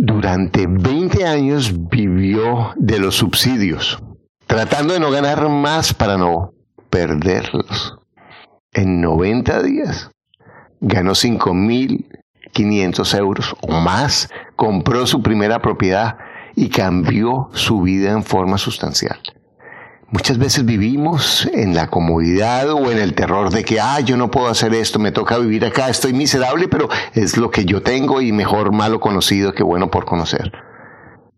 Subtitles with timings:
[0.00, 4.02] durante 20 años vivió de los subsidios,
[4.46, 6.52] tratando de no ganar más para no
[6.90, 7.96] perderlos.
[8.72, 10.10] En 90 días
[10.80, 16.16] ganó 5.500 euros o más, compró su primera propiedad
[16.54, 19.18] y cambió su vida en forma sustancial.
[20.10, 24.30] Muchas veces vivimos en la comodidad o en el terror de que, ah, yo no
[24.30, 28.22] puedo hacer esto, me toca vivir acá, estoy miserable, pero es lo que yo tengo
[28.22, 30.50] y mejor malo conocido que bueno por conocer.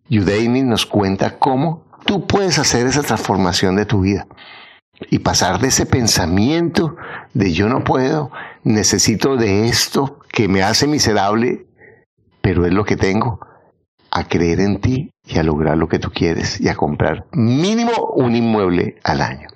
[0.09, 4.28] Yudaini nos cuenta cómo tú puedes hacer esa transformación de tu vida
[5.10, 6.95] y pasar de ese pensamiento
[7.34, 8.30] de yo no puedo,
[8.62, 11.66] necesito de esto que me hace miserable,
[12.40, 13.40] pero es lo que tengo,
[14.12, 18.12] a creer en ti y a lograr lo que tú quieres y a comprar mínimo
[18.16, 19.48] un inmueble al año.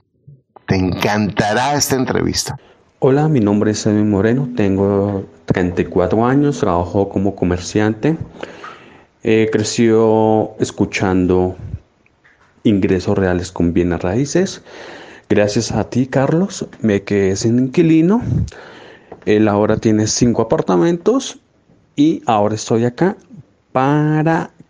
[0.66, 2.56] Te encantará esta entrevista.
[3.00, 8.16] Hola, mi nombre es Edwin Moreno, tengo 34 años, trabajo como comerciante.
[9.22, 11.56] He crecido escuchando
[12.62, 14.62] ingresos reales con bienes raíces.
[15.28, 18.22] Gracias a ti, Carlos, me quedé sin inquilino.
[19.26, 21.40] Él ahora tiene cinco apartamentos
[21.96, 23.16] y ahora estoy acá
[23.72, 24.50] para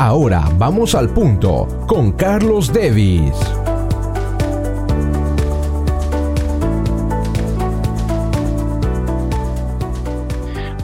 [0.00, 3.32] Ahora vamos al punto con Carlos Davis.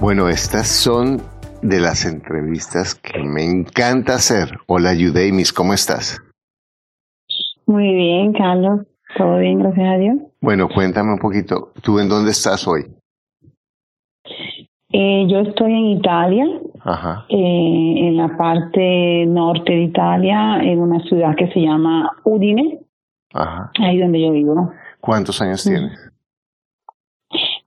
[0.01, 1.23] Bueno, estas son
[1.63, 4.59] de las entrevistas que me encanta hacer.
[4.67, 6.21] Hola, Yudemis, ¿cómo estás?
[7.67, 8.81] Muy bien, Carlos.
[9.17, 10.17] Todo bien, gracias a Dios.
[10.41, 11.73] Bueno, cuéntame un poquito.
[11.85, 12.83] ¿Tú en dónde estás hoy?
[14.93, 16.47] Eh, yo estoy en Italia,
[16.85, 22.81] eh, en la parte norte de Italia, en una ciudad que se llama Udine,
[23.33, 23.71] Ajá.
[23.81, 24.73] ahí donde yo vivo.
[25.01, 25.99] ¿Cuántos años tienes?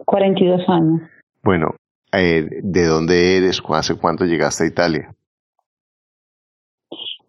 [0.05, 1.01] 42 años.
[1.43, 1.71] Bueno,
[2.13, 3.61] eh, ¿de dónde eres?
[3.69, 5.13] ¿Hace cuánto llegaste a Italia?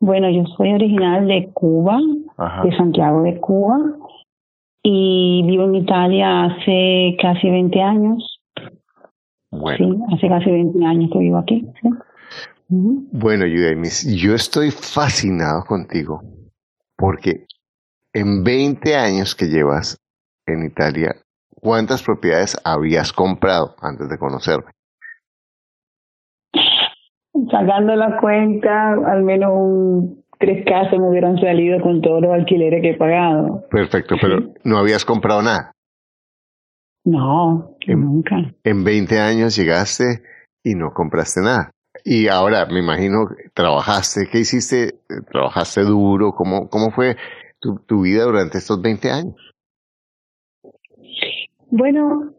[0.01, 1.99] Bueno, yo soy original de Cuba,
[2.63, 3.79] de Santiago de Cuba,
[4.83, 8.38] y vivo en Italia hace casi 20 años.
[9.77, 11.67] Sí, hace casi 20 años que vivo aquí.
[12.69, 16.21] Bueno, yo estoy fascinado contigo
[16.97, 17.47] porque
[18.13, 19.99] en 20 años que llevas
[20.47, 21.15] en Italia,
[21.51, 24.71] ¿cuántas propiedades habías comprado antes de conocerme?
[27.51, 32.83] Sacando la cuenta, al menos un, tres casas me hubieran salido con todos los alquileres
[32.83, 33.65] que he pagado.
[33.71, 35.73] Perfecto, pero no habías comprado nada.
[37.09, 38.37] No, nunca.
[38.65, 40.21] En 20 años llegaste
[40.63, 41.71] y no compraste nada.
[42.05, 44.93] Y ahora, me imagino, trabajaste, ¿qué hiciste?
[45.33, 46.33] ¿Trabajaste duro?
[46.33, 47.17] ¿Cómo, cómo fue
[47.61, 49.37] tu, tu vida durante estos 20 años?
[51.71, 52.35] Bueno,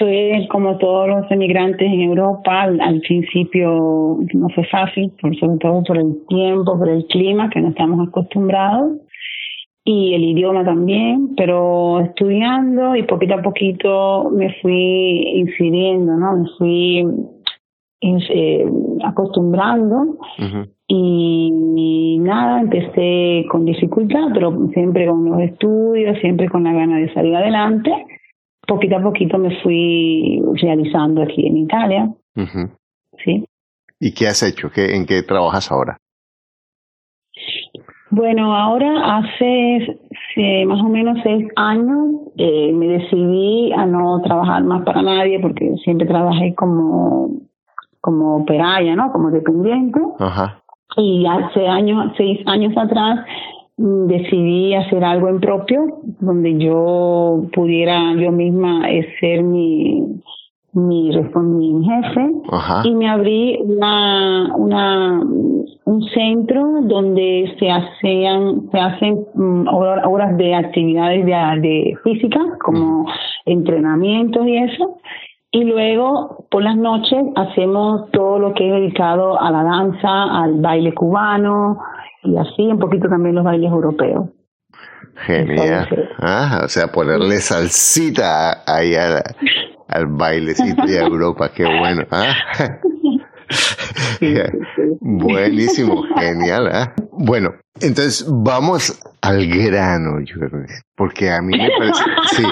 [0.00, 5.58] fue como todos los emigrantes en Europa, al, al, principio no fue fácil, por sobre
[5.58, 8.98] todo por el tiempo, por el clima, que no estamos acostumbrados
[9.84, 16.36] y el idioma también, pero estudiando y poquito a poquito me fui incidiendo, ¿no?
[16.36, 17.06] Me fui
[18.02, 18.66] eh,
[19.04, 20.16] acostumbrando
[20.86, 27.12] y, nada, empecé con dificultad, pero siempre con los estudios, siempre con la gana de
[27.12, 27.90] salir adelante.
[28.66, 32.10] Poquito a poquito me fui realizando aquí en Italia.
[33.24, 33.44] ¿Sí?
[33.98, 34.70] ¿Y qué has hecho?
[34.70, 35.99] ¿Qué, ¿En qué trabajas ahora?
[38.10, 40.00] Bueno, ahora hace
[40.66, 42.06] más o menos seis años
[42.36, 47.30] eh, me decidí a no trabajar más para nadie porque siempre trabajé como
[48.00, 49.12] como operaria, ¿no?
[49.12, 50.00] Como dependiente.
[50.18, 50.62] Ajá.
[50.96, 53.20] Y hace años, seis años atrás
[53.76, 58.86] mm, decidí hacer algo en propio donde yo pudiera yo misma
[59.20, 60.20] ser mi
[60.72, 62.30] mi, mi jefe
[62.84, 70.54] y me abrí una, una, un centro donde se hacían, se hacen mm, horas de
[70.54, 73.06] actividades de, de física como
[73.46, 74.98] entrenamientos y eso.
[75.52, 80.60] Y luego por las noches hacemos todo lo que es dedicado a la danza, al
[80.60, 81.78] baile cubano
[82.22, 84.28] y así un poquito también los bailes europeos.
[85.26, 85.88] Genial.
[86.18, 89.22] Ah, o sea, ponerle salsita ahí a,
[89.90, 92.04] al bailecito de Europa, qué bueno.
[92.10, 92.34] ¿ah?
[95.00, 96.70] Buenísimo, genial.
[96.72, 96.92] ¿eh?
[97.12, 100.24] Bueno, entonces vamos al grano,
[100.96, 102.44] porque a mí me parece, sí,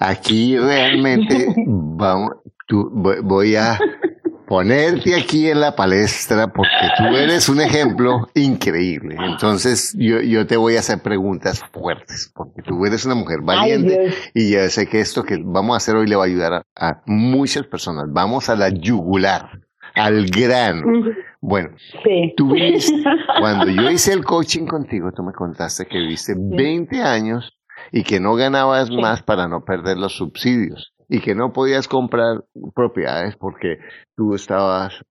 [0.00, 2.32] aquí realmente vamos,
[2.66, 3.78] tú, voy a
[4.50, 9.14] ponerte aquí en la palestra porque tú eres un ejemplo increíble.
[9.16, 14.12] Entonces yo, yo te voy a hacer preguntas fuertes porque tú eres una mujer valiente
[14.34, 17.00] y ya sé que esto que vamos a hacer hoy le va a ayudar a,
[17.06, 18.06] muchas personas.
[18.08, 19.60] Vamos a la yugular,
[19.94, 21.12] al grano.
[21.40, 21.70] Bueno,
[22.36, 22.52] tú
[23.38, 27.56] cuando yo hice el coaching contigo, tú me contaste que viviste 20 años
[27.92, 32.44] y que no ganabas más para no perder los subsidios y que no podías comprar
[32.72, 33.78] propiedades porque
[34.16, 35.04] tú estabas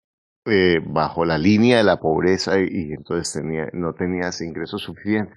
[0.45, 5.35] eh, bajo la línea de la pobreza y, entonces tenía, no tenías ingresos suficientes.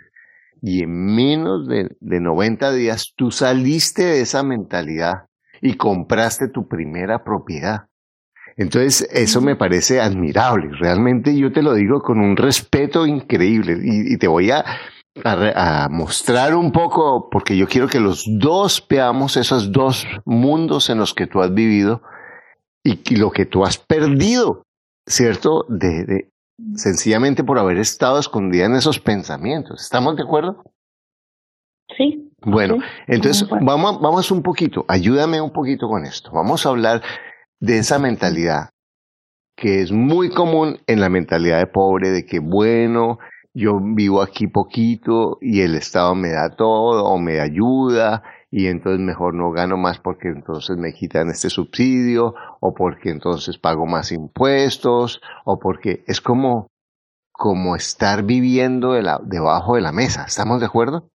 [0.63, 5.27] Y en menos de, de 90 días tú saliste de esa mentalidad
[5.61, 7.89] y compraste tu primera propiedad.
[8.57, 10.71] Entonces, eso me parece admirable.
[10.79, 14.65] Realmente yo te lo digo con un respeto increíble y te voy a
[15.25, 20.99] a, mostrar un poco, porque yo quiero que los dos veamos esos dos mundos en
[20.99, 22.03] los que tú has vivido
[22.83, 24.65] y, lo que tú has perdido,
[25.07, 25.65] ¿cierto?
[25.69, 26.31] De,
[26.75, 29.83] sencillamente por haber estado escondida en esos pensamientos.
[29.83, 30.65] ¿Estamos de acuerdo?
[31.97, 32.31] Sí.
[32.45, 36.31] Bueno, entonces vamos, vamos un poquito, ayúdame un poquito con esto.
[36.33, 37.03] Vamos a hablar
[37.61, 38.71] de esa mentalidad
[39.55, 43.19] que es muy común en la mentalidad de pobre, de que bueno,
[43.55, 49.01] yo vivo aquí poquito y el Estado me da todo o me ayuda y entonces
[49.01, 54.13] mejor no gano más porque entonces me quitan este subsidio o porque entonces pago más
[54.13, 56.69] impuestos o porque es como,
[57.31, 60.25] como estar viviendo de la, debajo de la mesa.
[60.27, 61.12] ¿Estamos de acuerdo?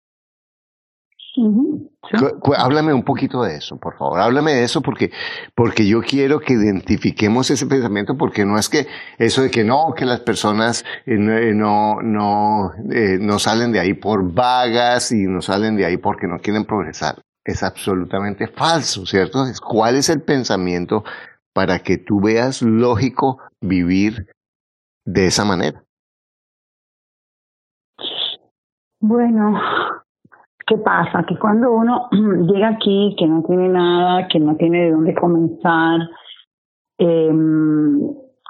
[2.57, 4.19] Háblame un poquito de eso, por favor.
[4.19, 5.11] Háblame de eso porque,
[5.55, 8.85] porque yo quiero que identifiquemos ese pensamiento porque no es que
[9.17, 13.95] eso de que no, que las personas eh, no, no, eh, no salen de ahí
[13.95, 17.21] por vagas y no salen de ahí porque no quieren progresar.
[17.43, 19.43] Es absolutamente falso, ¿cierto?
[19.65, 21.03] ¿Cuál es el pensamiento
[21.51, 24.27] para que tú veas lógico vivir
[25.05, 25.83] de esa manera?
[28.99, 29.59] Bueno,
[30.65, 31.23] ¿Qué pasa?
[31.27, 36.01] Que cuando uno llega aquí, que no tiene nada, que no tiene de dónde comenzar,
[36.97, 37.31] eh,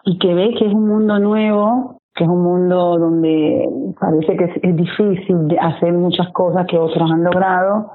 [0.06, 3.68] y que ve que es un mundo nuevo, que es un mundo donde
[4.00, 7.92] parece que es, difícil de hacer muchas cosas que otros han logrado,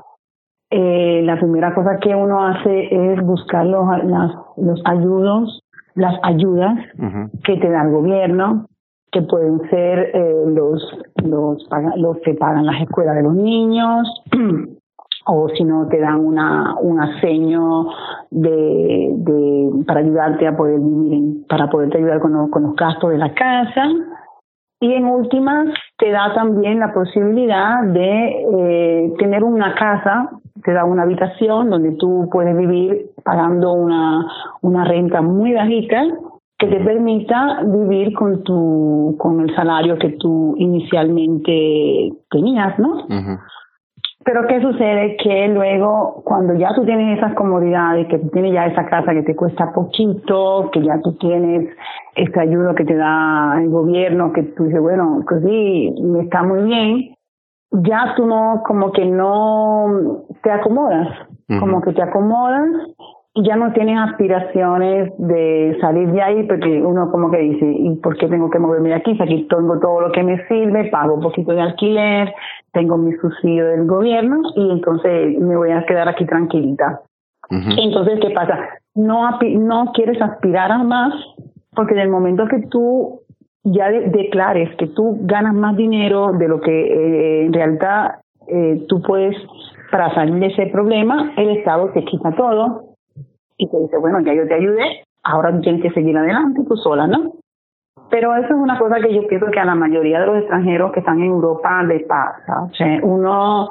[0.70, 5.62] eh, la primera cosa que uno hace es buscar los, las, los ayudos,
[5.94, 6.79] las ayudas
[7.44, 8.67] que te da el gobierno,
[9.10, 10.82] que pueden ser eh, los,
[11.25, 14.22] los, que pagan las escuelas de los niños,
[15.26, 17.87] o si no te dan una, un aseño
[18.31, 23.10] de, de, para ayudarte a poder vivir, para poderte ayudar con, los, con los gastos
[23.10, 23.88] de la casa.
[24.81, 25.69] Y en últimas,
[25.99, 30.31] te da también la posibilidad de eh, tener una casa,
[30.62, 34.25] te da una habitación donde tú puedes vivir pagando una,
[34.62, 36.05] una renta muy bajita
[36.58, 43.06] que te permita vivir con tu con el salario que tú inicialmente tenías, ¿no?
[44.25, 45.16] Pero ¿qué sucede?
[45.22, 49.22] Que luego, cuando ya tú tienes esas comodidades, que tú tienes ya esa casa que
[49.22, 51.70] te cuesta poquito, que ya tú tienes
[52.14, 56.43] este ayuda que te da el gobierno, que tú dices, bueno, pues sí, me está
[56.43, 57.14] muy bien,
[57.70, 61.08] ya tú no, como que no te acomodas,
[61.60, 62.69] como que te acomodas
[63.35, 68.17] ya no tienes aspiraciones de salir de ahí porque uno como que dice, ¿y por
[68.17, 69.15] qué tengo que moverme de aquí?
[69.15, 72.35] Si aquí tengo todo lo que me sirve, pago un poquito de alquiler,
[72.73, 77.01] tengo mi subsidio del gobierno y entonces me voy a quedar aquí tranquilita.
[77.51, 78.58] Entonces, ¿qué pasa?
[78.94, 81.15] No, no quieres aspirar a más
[81.75, 83.20] porque en el momento que tú
[83.65, 89.01] ya declares que tú ganas más dinero de lo que eh, en realidad eh, tú
[89.01, 89.37] puedes
[89.91, 92.88] para salir de ese problema, el Estado te quita todo
[93.58, 97.06] y te dice, bueno, ya yo te ayudé, ahora tienes que seguir adelante tú sola,
[97.06, 97.32] ¿no?
[98.10, 100.93] Pero eso es una cosa que yo pienso que a la mayoría de los extranjeros
[100.93, 102.62] que están en Europa les pasa.
[102.62, 103.69] O uno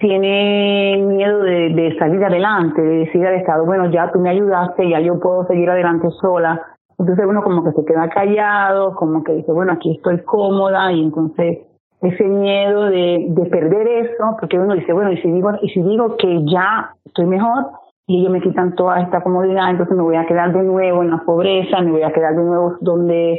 [0.00, 4.88] tiene miedo de, de salir adelante, de decir al Estado, bueno, ya tú me ayudaste,
[4.88, 6.60] ya yo puedo seguir adelante sola.
[6.98, 11.02] Entonces uno como que se queda callado, como que dice, bueno, aquí estoy cómoda y
[11.02, 11.58] entonces
[12.00, 15.82] ese miedo de, de perder eso, porque uno dice, bueno, y si digo, y si
[15.82, 17.66] digo que ya estoy mejor,
[18.08, 21.10] y ellos me quitan toda esta comodidad, entonces me voy a quedar de nuevo en
[21.10, 23.38] la pobreza, me voy a quedar de nuevo donde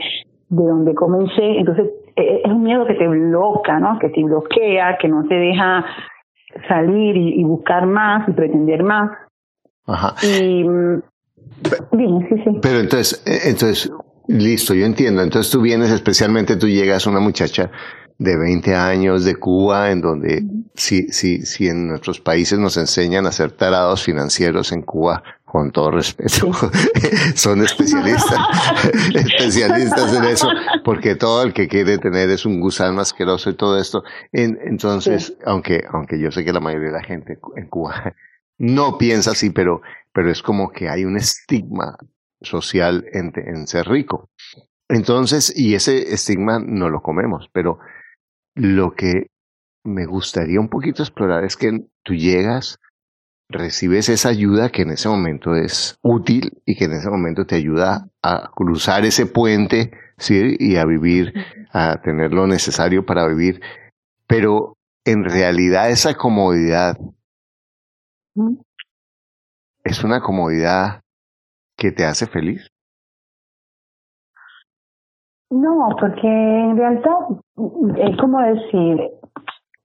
[0.49, 3.99] de donde comencé, entonces e, e, es un miedo que te bloquea, ¿no?
[3.99, 5.85] Que te bloquea, que no te deja
[6.67, 9.11] salir y, buscar más y pretender más.
[9.85, 10.15] Ajá.
[10.23, 11.01] Y mm,
[12.29, 12.59] sí, sí.
[12.61, 13.91] Pero entonces, e, entonces
[14.29, 15.23] Listo, yo entiendo.
[15.23, 17.71] Entonces tú vienes, especialmente tú llegas una muchacha
[18.19, 20.43] de 20 años de Cuba, en donde
[20.75, 25.71] si, si, si en nuestros países nos enseñan a ser tarados financieros en Cuba, con
[25.71, 26.51] todo respeto,
[27.35, 28.37] son especialistas,
[29.15, 30.49] especialistas en eso,
[30.83, 34.03] porque todo el que quiere tener es un gusano asqueroso y todo esto.
[34.33, 38.13] entonces, aunque, aunque yo sé que la mayoría de la gente en Cuba
[38.57, 39.81] no piensa así, pero,
[40.13, 41.97] pero es como que hay un estigma
[42.41, 44.29] social en, en ser rico.
[44.89, 47.79] Entonces, y ese estigma no lo comemos, pero
[48.55, 49.27] lo que
[49.83, 52.79] me gustaría un poquito explorar es que tú llegas,
[53.49, 57.55] recibes esa ayuda que en ese momento es útil y que en ese momento te
[57.55, 60.55] ayuda a cruzar ese puente, ¿sí?
[60.59, 61.33] Y a vivir,
[61.71, 63.61] a tener lo necesario para vivir.
[64.27, 66.97] Pero en realidad esa comodidad
[69.83, 71.01] es una comodidad
[71.77, 72.69] que te hace feliz?
[75.51, 77.11] No, porque en realidad
[77.97, 79.09] es como decir,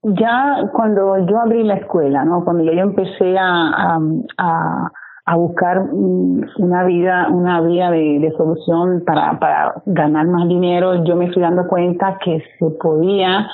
[0.03, 2.45] ya cuando yo abrí la escuela, ¿no?
[2.45, 3.99] Cuando yo empecé a,
[4.39, 4.91] a,
[5.27, 11.17] a buscar una vida, una vía de, de, solución para, para ganar más dinero, yo
[11.17, 13.49] me fui dando cuenta que se podía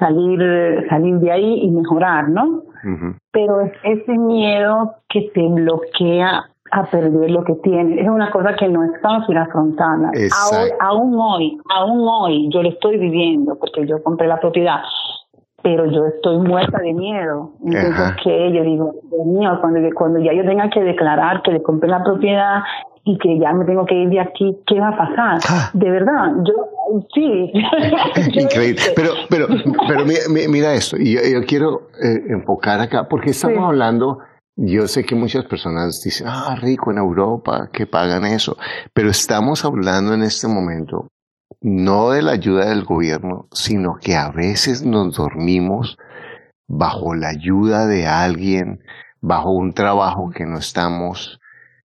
[0.00, 0.40] salir,
[0.88, 2.62] salir de ahí y mejorar, ¿no?
[3.30, 8.00] Pero es ese miedo que te bloquea a perder lo que tiene.
[8.00, 10.10] Es una cosa que no es fácil afrontarla.
[10.10, 14.80] Aún, aún hoy, aún hoy yo lo estoy viviendo porque yo compré la propiedad,
[15.62, 17.50] pero yo estoy muerta de miedo.
[17.62, 21.62] Entonces, que yo digo, Dios mío, cuando, cuando ya yo tenga que declarar que le
[21.62, 22.62] compré la propiedad
[23.04, 25.40] y que ya me tengo que ir de aquí, ¿qué va a pasar?
[25.50, 25.70] Ah.
[25.74, 26.54] De verdad, yo
[27.12, 27.52] sí.
[28.40, 28.80] Increíble.
[28.96, 29.46] Pero, pero,
[29.88, 34.18] pero mira, esto, y yo, quiero eh, enfocar acá, porque estamos hablando
[34.56, 38.56] yo sé que muchas personas dicen, ah, rico en Europa, que pagan eso,
[38.92, 41.08] pero estamos hablando en este momento
[41.60, 45.96] no de la ayuda del gobierno, sino que a veces nos dormimos
[46.66, 48.80] bajo la ayuda de alguien,
[49.20, 51.40] bajo un trabajo que no estamos,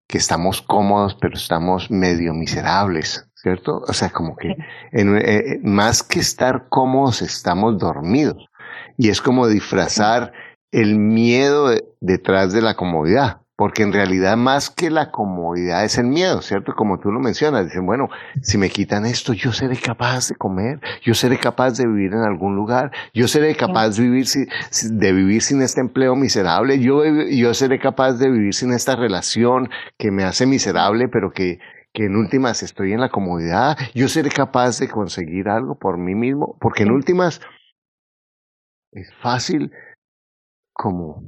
[0.07, 3.83] que estamos cómodos, pero estamos medio miserables, ¿cierto?
[3.87, 4.55] O sea, como que
[4.91, 8.47] en, eh, eh, más que estar cómodos, estamos dormidos.
[8.97, 10.31] Y es como disfrazar
[10.71, 11.71] el miedo
[12.01, 16.73] detrás de la comodidad, porque en realidad más que la comodidad es el miedo, ¿cierto?
[16.75, 18.09] Como tú lo mencionas, dicen, bueno,
[18.41, 22.21] si me quitan esto, yo seré capaz de comer, yo seré capaz de vivir en
[22.21, 27.53] algún lugar, yo seré capaz de vivir, de vivir sin este empleo miserable, yo, yo
[27.53, 31.59] seré capaz de vivir sin esta relación que me hace miserable, pero que,
[31.93, 36.13] que en últimas estoy en la comodidad, yo seré capaz de conseguir algo por mí
[36.13, 37.41] mismo, porque en últimas
[38.91, 39.71] es fácil
[40.77, 41.23] como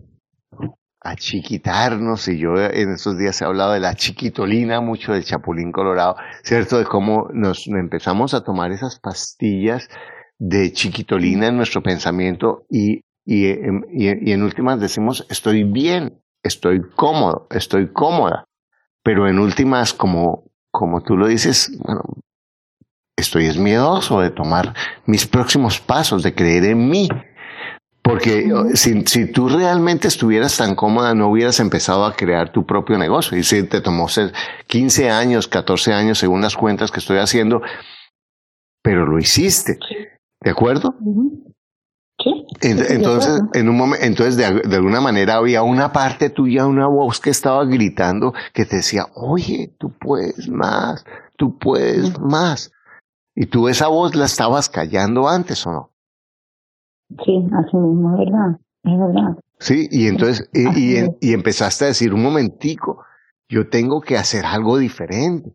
[1.01, 6.15] achiquitarnos, y yo en estos días he hablado de la chiquitolina, mucho del chapulín colorado,
[6.43, 6.77] ¿cierto?
[6.77, 9.89] De cómo nos empezamos a tomar esas pastillas
[10.37, 17.47] de chiquitolina en nuestro pensamiento y, y, y, en últimas decimos, estoy bien, estoy cómodo,
[17.49, 18.45] estoy cómoda,
[19.03, 22.03] pero en últimas, como, como tú lo dices, bueno,
[23.17, 24.73] estoy es miedoso de tomar
[25.05, 27.09] mis próximos pasos, de creer en mí,
[28.09, 32.97] porque si, si, tú realmente estuvieras tan cómoda, no hubieras empezado a crear tu propio
[32.97, 33.37] negocio.
[33.37, 34.07] Y si te tomó
[34.65, 37.61] 15 años, 14 años, según las cuentas que estoy haciendo,
[38.81, 39.77] pero lo hiciste.
[40.41, 40.95] ¿De acuerdo?
[42.23, 42.45] Sí.
[42.61, 47.19] Entonces, en un momento, entonces de, de, alguna manera había una parte tuya, una voz
[47.19, 51.05] que estaba gritando que te decía, oye, tú puedes más,
[51.37, 52.71] tú puedes más.
[53.35, 55.91] Y tú esa voz la estabas callando antes o no?
[57.25, 59.37] Sí, así mismo, es verdad, es verdad.
[59.59, 63.03] Sí, y entonces, y, y, empezaste a decir, un momentico,
[63.49, 65.51] yo tengo que hacer algo diferente.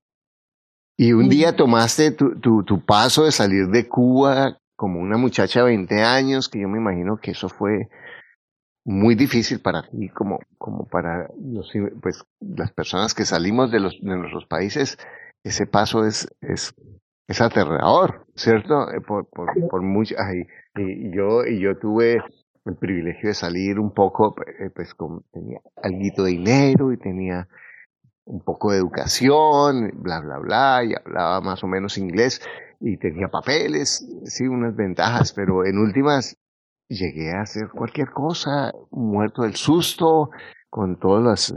[0.97, 5.61] Y un día tomaste tu, tu, tu, paso de salir de Cuba como una muchacha
[5.61, 7.89] de 20 años, que yo me imagino que eso fue
[8.85, 13.99] muy difícil para ti, como, como para los, pues, las personas que salimos de, los,
[14.01, 14.99] de nuestros países,
[15.43, 16.75] ese paso es, es,
[17.27, 18.91] es aterrador, ¿cierto?
[18.93, 22.23] Eh, por, por, por mucho, ay, y yo, y yo tuve
[22.65, 27.49] el privilegio de salir un poco, eh, pues con, tenía algo de dinero y tenía
[28.25, 32.41] un poco de educación, bla, bla, bla, y hablaba más o menos inglés
[32.81, 36.39] y tenía papeles, sí, unas ventajas, pero en últimas
[36.89, 40.31] llegué a hacer cualquier cosa, muerto del susto,
[40.71, 41.55] con todos los,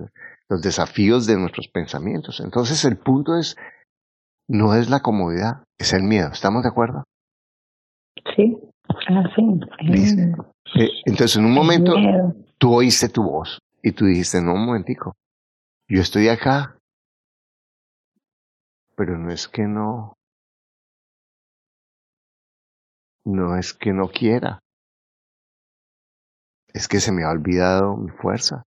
[0.50, 2.39] los desafíos de nuestros pensamientos.
[2.39, 3.55] Entonces el punto es,
[4.47, 6.29] no es la comodidad, es el miedo.
[6.31, 7.03] ¿Estamos de acuerdo?
[8.36, 8.57] Sí.
[9.10, 9.24] Ah,
[10.75, 11.94] eh, entonces, en un momento,
[12.58, 15.13] tú oíste tu voz y tú dijiste, no, un momentico,
[15.88, 16.77] yo estoy acá
[18.98, 20.17] pero no es que no,
[23.25, 24.60] no es que no quiera,
[26.74, 28.63] es que se me ha olvidado mi fuerza.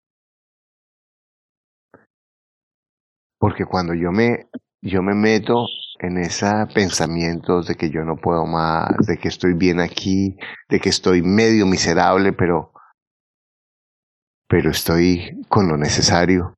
[3.40, 4.48] Porque cuando yo me,
[4.82, 5.66] yo me meto
[5.98, 10.36] en esos pensamientos de que yo no puedo más, de que estoy bien aquí,
[10.68, 12.72] de que estoy medio miserable, pero,
[14.48, 16.54] pero estoy con lo necesario.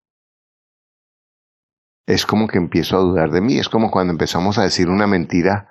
[2.07, 5.07] Es como que empiezo a dudar de mí, es como cuando empezamos a decir una
[5.07, 5.69] mentira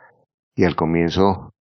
[0.55, 1.51] y al comienzo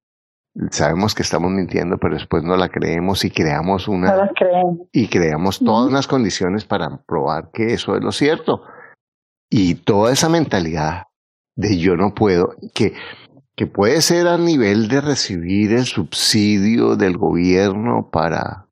[0.70, 4.88] sabemos que estamos mintiendo, pero después no la creemos y creamos una no creemos.
[4.92, 8.62] y creamos todas las condiciones para probar que eso es lo cierto.
[9.50, 11.08] Y toda esa mentalidad
[11.56, 12.94] de yo no puedo, que,
[13.56, 18.68] que puede ser a nivel de recibir el subsidio del gobierno para,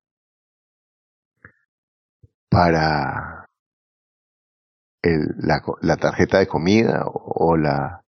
[2.48, 3.48] para
[5.02, 8.04] el, la, tarjeta de comida o, la,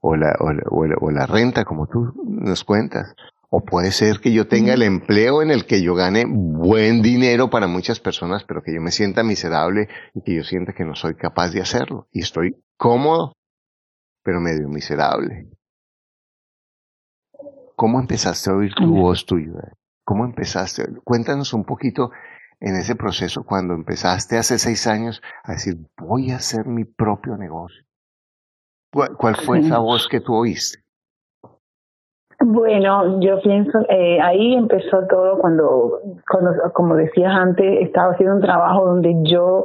[0.00, 3.14] o, la, o, la, o la renta, como tú nos cuentas.
[3.54, 7.50] O puede ser que yo tenga el empleo en el que yo gane buen dinero
[7.50, 10.94] para muchas personas, pero que yo me sienta miserable y que yo sienta que no
[10.94, 12.08] soy capaz de hacerlo.
[12.12, 13.34] Y estoy cómodo
[14.22, 15.50] pero medio miserable.
[17.76, 19.52] ¿Cómo empezaste a oír tu voz tuya?
[20.02, 20.84] ¿Cómo empezaste?
[21.04, 22.10] Cuéntanos un poquito
[22.58, 27.36] en ese proceso cuando empezaste hace seis años a decir, voy a hacer mi propio
[27.36, 27.84] negocio.
[28.92, 30.81] ¿Cuál fue esa voz que tú oíste?
[32.44, 38.42] Bueno, yo pienso, eh, ahí empezó todo cuando, cuando, como decías antes, estaba haciendo un
[38.42, 39.64] trabajo donde yo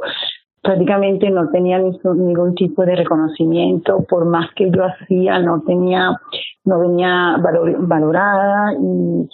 [0.62, 6.20] prácticamente no tenía ningún tipo de reconocimiento, por más que yo hacía, no tenía,
[6.64, 7.36] no venía
[7.78, 9.28] valorada y,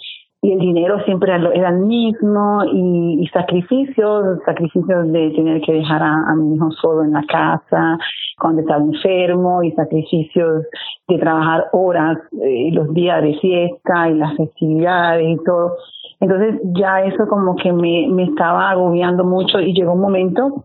[0.45, 6.03] y el dinero siempre era el mismo y, y, sacrificios, sacrificios de tener que dejar
[6.03, 7.97] a, mi hijo solo en la casa
[8.37, 10.65] cuando estaba enfermo y sacrificios
[11.07, 15.77] de trabajar horas eh, los días de fiesta y las festividades y todo.
[16.19, 20.63] Entonces ya eso como que me, me estaba agobiando mucho y llegó un momento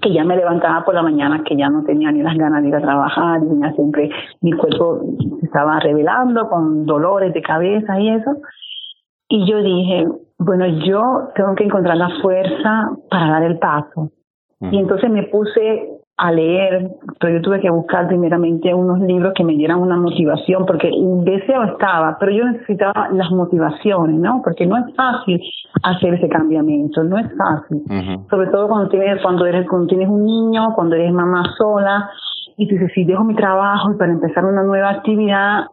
[0.00, 2.68] que ya me levantaba por la mañana, que ya no tenía ni las ganas de
[2.68, 5.02] ir a trabajar, tenía siempre, mi cuerpo
[5.38, 8.36] se estaba revelando con dolores de cabeza y eso.
[9.34, 14.10] Y yo dije, bueno, yo tengo que encontrar la fuerza para dar el paso.
[14.60, 19.42] Y entonces me puse a leer, pero yo tuve que buscar primeramente unos libros que
[19.42, 24.42] me dieran una motivación, porque el deseo estaba, pero yo necesitaba las motivaciones, ¿no?
[24.44, 25.40] Porque no es fácil
[25.82, 27.82] hacer ese cambiamiento, no es fácil.
[28.28, 32.10] Sobre todo cuando tienes, cuando eres, cuando tienes un niño, cuando eres mamá sola,
[32.58, 35.64] y dices, si dejo mi trabajo y para empezar una nueva actividad,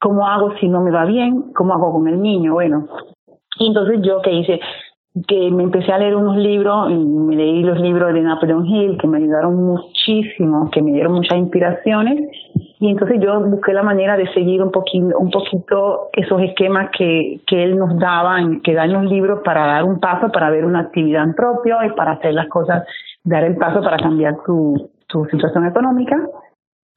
[0.00, 1.52] ¿cómo hago si no me va bien?
[1.54, 2.54] ¿Cómo hago con el niño?
[2.54, 2.86] Bueno,
[3.58, 4.60] y entonces yo que hice,
[5.26, 9.06] que me empecé a leer unos libros, me leí los libros de Napoleon Hill, que
[9.06, 12.28] me ayudaron muchísimo, que me dieron muchas inspiraciones,
[12.78, 17.40] y entonces yo busqué la manera de seguir un poquito, un poquito esos esquemas que,
[17.46, 20.80] que él nos daba, que dan los libros para dar un paso, para ver una
[20.80, 22.86] actividad en propio y para hacer las cosas,
[23.24, 26.18] dar el paso para cambiar tu, tu situación económica.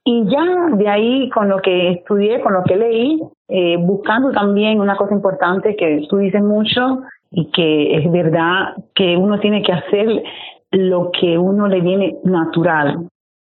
[0.05, 4.79] Y ya de ahí, con lo que estudié, con lo que leí, eh, buscando también
[4.79, 9.73] una cosa importante que tú dices mucho, y que es verdad que uno tiene que
[9.73, 10.23] hacer
[10.71, 13.07] lo que uno le viene natural,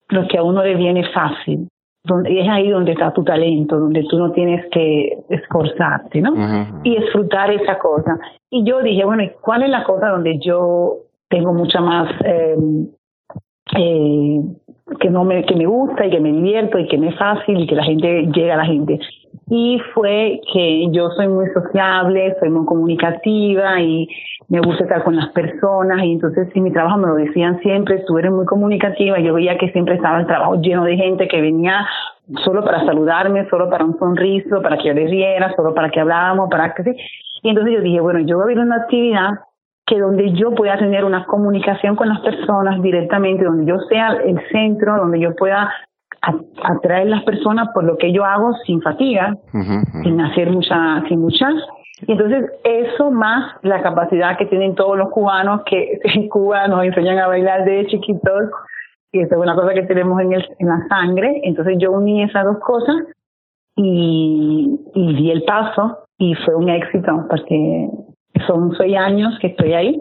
[0.08, 1.68] lo que a uno le viene fácil.
[2.02, 6.32] Donde, es ahí donde está tu talento, donde tú no tienes que esforzarte, ¿no?
[6.82, 8.18] Y disfrutar esa cosa.
[8.48, 10.94] Y yo dije, bueno, ¿cuál es la cosa donde yo
[11.28, 12.56] tengo mucha más eh,
[13.76, 14.40] eh,
[14.98, 17.60] que no me que me gusta y que me divierto y que me es fácil
[17.60, 18.98] y que la gente llega a la gente.
[19.48, 24.08] Y fue que yo soy muy sociable, soy muy comunicativa y
[24.48, 26.02] me gusta estar con las personas.
[26.04, 29.58] Y entonces en mi trabajo me lo decían siempre, tú eres muy comunicativa, yo veía
[29.58, 31.86] que siempre estaba el trabajo lleno de gente que venía
[32.44, 36.00] solo para saludarme, solo para un sonriso, para que yo les riera, solo para que
[36.00, 36.90] habláramos, para que sí.
[37.42, 39.30] Y entonces yo dije, bueno, yo voy a abrir una actividad
[39.90, 44.40] que donde yo pueda tener una comunicación con las personas directamente, donde yo sea el
[44.52, 45.70] centro, donde yo pueda
[46.62, 49.36] atraer las personas por lo que yo hago sin fatiga,
[50.02, 51.54] sin hacer mucha, sin muchas.
[52.06, 56.84] Y entonces eso más la capacidad que tienen todos los cubanos que en Cuba nos
[56.84, 58.50] enseñan a bailar de chiquitos,
[59.12, 61.40] y eso es una cosa que tenemos en, el, en la sangre.
[61.42, 62.94] Entonces yo uní esas dos cosas
[63.74, 67.88] y, y di el paso y fue un éxito porque
[68.46, 70.00] son seis años que estoy ahí.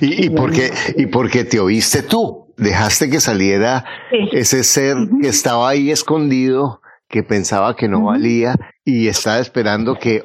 [0.00, 2.42] ¿Y, y, por, qué, ¿Y por qué te oíste tú?
[2.56, 3.84] dejaste que saliera
[4.32, 8.54] ese ser que estaba ahí escondido, que pensaba que no valía
[8.84, 10.24] y estaba esperando que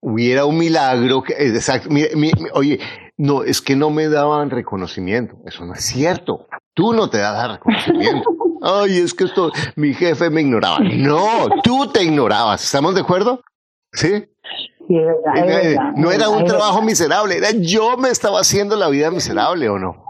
[0.00, 1.22] hubiera un milagro.
[1.22, 1.88] Que, exacto,
[2.52, 2.80] oye,
[3.16, 5.36] no, es que no me daban reconocimiento.
[5.46, 6.46] Eso no es cierto.
[6.74, 8.28] Tú no te das reconocimiento.
[8.62, 10.78] Ay, es que esto, mi jefe me ignoraba.
[10.80, 12.64] No, tú te ignorabas.
[12.64, 13.40] ¿Estamos de acuerdo?
[13.92, 14.24] ¿Sí?
[15.96, 20.08] No era un trabajo miserable, era yo me estaba haciendo la vida miserable o no.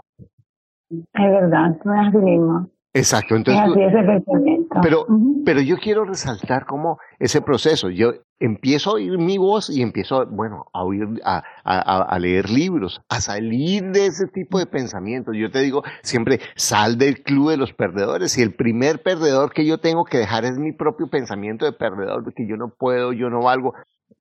[0.89, 2.69] Es verdad, no es así mismo.
[2.93, 4.79] Exacto, Es entonces tú- así ese pensamiento.
[4.81, 5.05] Pero,
[5.45, 10.25] pero yo quiero resaltar cómo ese proceso, yo empiezo a oír mi voz y empiezo,
[10.27, 15.35] bueno, a oír, a, a- leer libros, a salir de ese tipo de pensamientos.
[15.37, 19.65] Yo te digo, siempre sal del club de los perdedores y el primer perdedor que
[19.65, 23.13] yo tengo que dejar es mi propio pensamiento de perdedor, de que yo no puedo,
[23.13, 23.73] yo no valgo.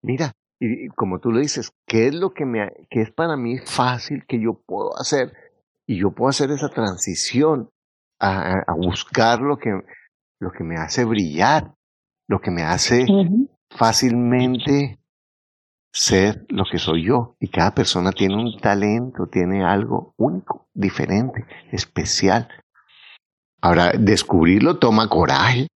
[0.03, 3.59] Mira, y, como tú lo dices, ¿qué es lo que me, que es para mí
[3.59, 5.33] fácil que yo puedo hacer?
[5.87, 7.71] Y yo puedo hacer esa transición
[8.19, 9.71] a, buscar lo que,
[10.41, 11.75] lo que me hace brillar,
[12.29, 13.07] lo que me hace
[13.71, 14.99] fácilmente
[15.93, 17.37] ser lo que soy yo.
[17.41, 22.49] Y cada persona tiene un talento, tiene algo único, diferente, especial.
[23.61, 25.69] Ahora, descubrirlo toma coraje.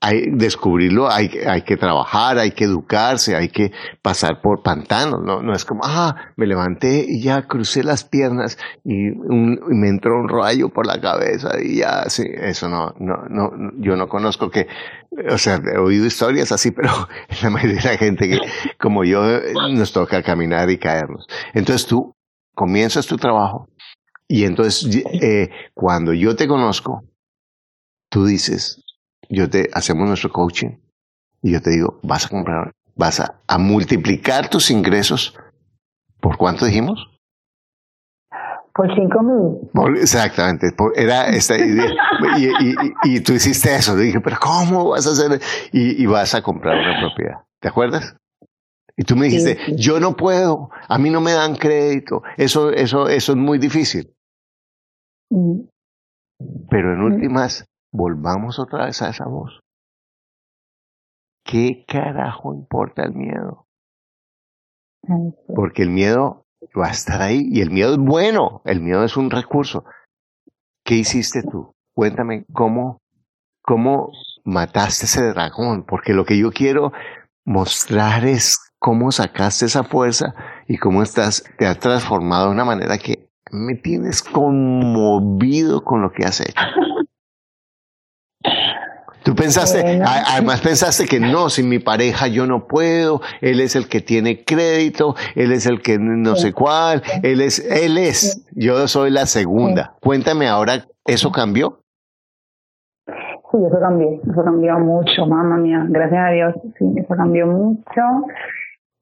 [0.00, 5.20] Hay, descubrirlo hay, hay que trabajar, hay que educarse, hay que pasar por pantanos.
[5.24, 9.74] No, no es como, ah, me levanté y ya crucé las piernas y, un- y
[9.74, 13.96] me entró un rayo por la cabeza y ya, sí, eso no, no, no, yo
[13.96, 14.68] no conozco que,
[15.30, 16.90] o sea, he oído historias así, pero
[17.42, 18.38] la mayoría de la gente que,
[18.78, 19.22] como yo,
[19.72, 21.26] nos toca caminar y caernos.
[21.54, 22.14] Entonces tú
[22.54, 23.68] comienzas tu trabajo
[24.28, 27.04] y entonces eh, cuando yo te conozco,
[28.10, 28.82] tú dices,
[29.28, 30.78] yo te hacemos nuestro coaching
[31.42, 35.34] y yo te digo, vas a comprar, vas a, a multiplicar tus ingresos.
[36.20, 37.08] ¿Por cuánto dijimos?
[38.74, 39.70] Por cinco mil.
[39.72, 41.94] Por- exactamente, por- era esta idea.
[42.36, 43.96] Y, y- y- y tú hiciste eso.
[43.96, 45.40] Dije, pero ¿cómo vas a hacer?
[45.72, 47.38] Y, y vas a comprar una propiedad.
[47.60, 48.16] ¿Te acuerdas?
[48.98, 49.76] Y tú me dijiste, Sí, sí.
[49.76, 54.12] yo no puedo, a mí no me dan crédito, eso, eso, eso es muy difícil.
[55.30, 55.60] Mm.
[56.70, 57.04] Pero en Mm.
[57.14, 59.60] últimas, volvamos otra vez a esa voz.
[61.44, 63.66] ¿Qué carajo importa el miedo?
[65.54, 66.46] Porque el miedo
[66.78, 69.84] va a estar ahí y el miedo es bueno, el miedo es un recurso.
[70.84, 71.74] ¿Qué hiciste tú?
[71.94, 72.98] Cuéntame cómo,
[73.62, 74.10] cómo
[74.44, 76.92] mataste ese dragón, porque lo que yo quiero
[77.44, 80.34] mostrar es cómo sacaste esa fuerza
[80.68, 86.10] y cómo estás, te has transformado de una manera que me tienes conmovido con lo
[86.12, 86.60] que has hecho.
[89.26, 90.04] Tú pensaste, Bueno.
[90.06, 94.00] a- además pensaste que no, sin mi pareja yo no puedo, él es el que
[94.00, 96.42] tiene crédito, él es el que no Sí.
[96.42, 99.96] sé cuál, él es, él es, yo soy la segunda.
[100.00, 101.80] Cuéntame ahora, ¿eso cambió?
[103.06, 108.00] Sí, eso cambió, eso cambió mucho, mamá mía, gracias a Dios, sí, eso cambió mucho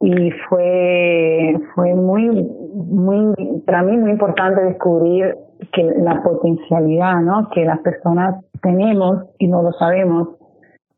[0.01, 2.29] y fue fue muy
[2.75, 3.35] muy
[3.67, 5.37] para mí muy importante descubrir
[5.73, 7.49] que la potencialidad, ¿no?
[7.51, 10.29] que las personas tenemos y no lo sabemos,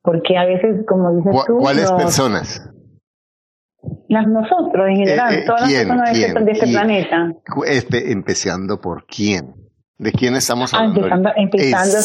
[0.02, 2.72] porque a veces como dices ¿Cu- tú, ¿Cuáles personas?
[4.08, 7.32] las nosotros en general, Eh, eh, todas las personas de este, de este planeta,
[7.66, 9.54] este, empezando por quién.
[9.98, 11.00] ¿De quién estamos Ah, hablando?
[11.00, 11.96] empezando- empezando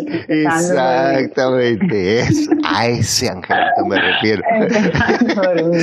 [0.00, 0.24] mí.
[0.28, 4.42] Exactamente, es, a ese angelito me refiero.
[4.50, 5.78] Empezando por mí.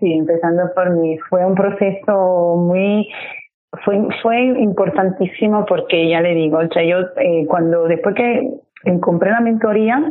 [0.00, 1.18] Sí, empezando por mí.
[1.28, 3.08] Fue un proceso muy,
[3.84, 8.50] fue, fue importantísimo porque ya le digo, o sea, yo eh, cuando, después que
[9.00, 10.02] compré la mentoría,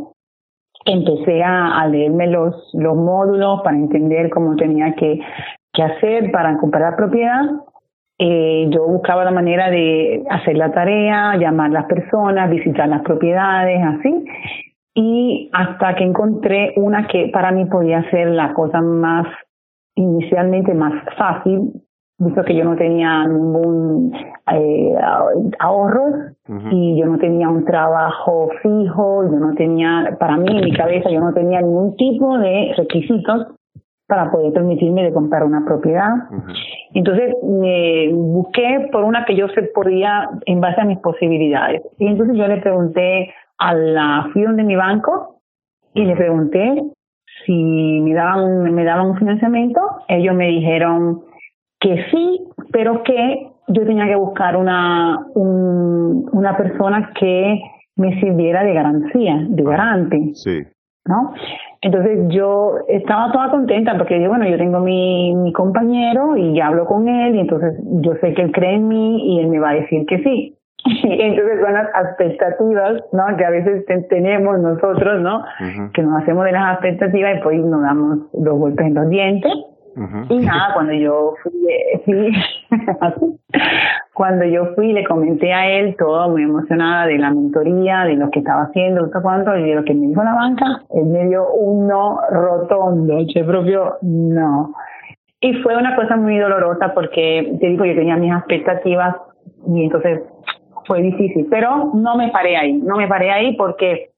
[0.84, 5.20] empecé a, a leerme los, los módulos para entender cómo tenía que,
[5.72, 7.42] que hacer para comprar propiedad.
[8.18, 13.02] Eh, yo buscaba la manera de hacer la tarea, llamar a las personas, visitar las
[13.02, 14.24] propiedades, así.
[14.94, 19.26] Y hasta que encontré una que para mí podía ser la cosa más,
[19.96, 21.72] inicialmente más fácil,
[22.18, 24.14] visto que yo no tenía ningún
[24.52, 24.94] eh,
[25.58, 26.68] ahorros Ujú.
[26.70, 31.10] y yo no tenía un trabajo fijo, yo no tenía, para mí en mi cabeza
[31.10, 33.48] yo no tenía ningún tipo de requisitos
[34.06, 36.10] para poder permitirme de comprar una propiedad.
[36.94, 41.82] Entonces me busqué por una que yo se podía en base a mis posibilidades.
[41.98, 45.36] Y entonces yo le pregunté a la fui donde mi banco
[45.94, 46.82] y le pregunté
[47.46, 49.80] si me daban un, me daban un financiamiento.
[50.08, 51.22] Ellos me dijeron
[51.80, 52.40] que sí,
[52.72, 57.60] pero que yo tenía que buscar una un- una persona que
[57.96, 60.30] me sirviera de garantía, de garante.
[60.34, 60.62] Sí.
[61.06, 61.32] ¿No?
[61.80, 66.68] Entonces yo estaba toda contenta porque yo, bueno, yo tengo mi, mi compañero y ya
[66.68, 69.58] hablo con él y entonces yo sé que él cree en mí y él me
[69.58, 70.56] va a decir que sí.
[71.04, 73.36] entonces son las expectativas, ¿no?
[73.36, 75.42] Que a veces te- tenemos nosotros, ¿no?
[75.92, 79.52] Que nos hacemos de las expectativas y pues nos damos los golpes en los dientes.
[80.28, 82.32] Y nada, cuando yo fui,
[84.14, 88.30] cuando yo fui le comenté a él todo muy emocionada de la mentoría, de lo
[88.30, 91.26] que estaba haciendo, no cuánto, y de lo que me dijo la banca, él me
[91.28, 94.74] dio un no rotondo, che propio no.
[95.40, 99.16] Y fue una cosa muy dolorosa porque, te digo, yo tenía mis expectativas
[99.66, 100.22] y entonces
[100.86, 104.11] fue difícil, pero no me paré ahí, no me paré ahí porque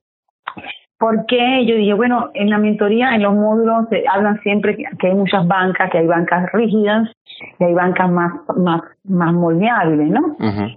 [0.98, 5.14] porque yo dije, bueno, en la mentoría, en los módulos, se hablan siempre que hay
[5.14, 7.11] muchas bancas, que hay bancas rígidas
[7.59, 10.37] y hay bancas más, más, más moldeables, ¿no?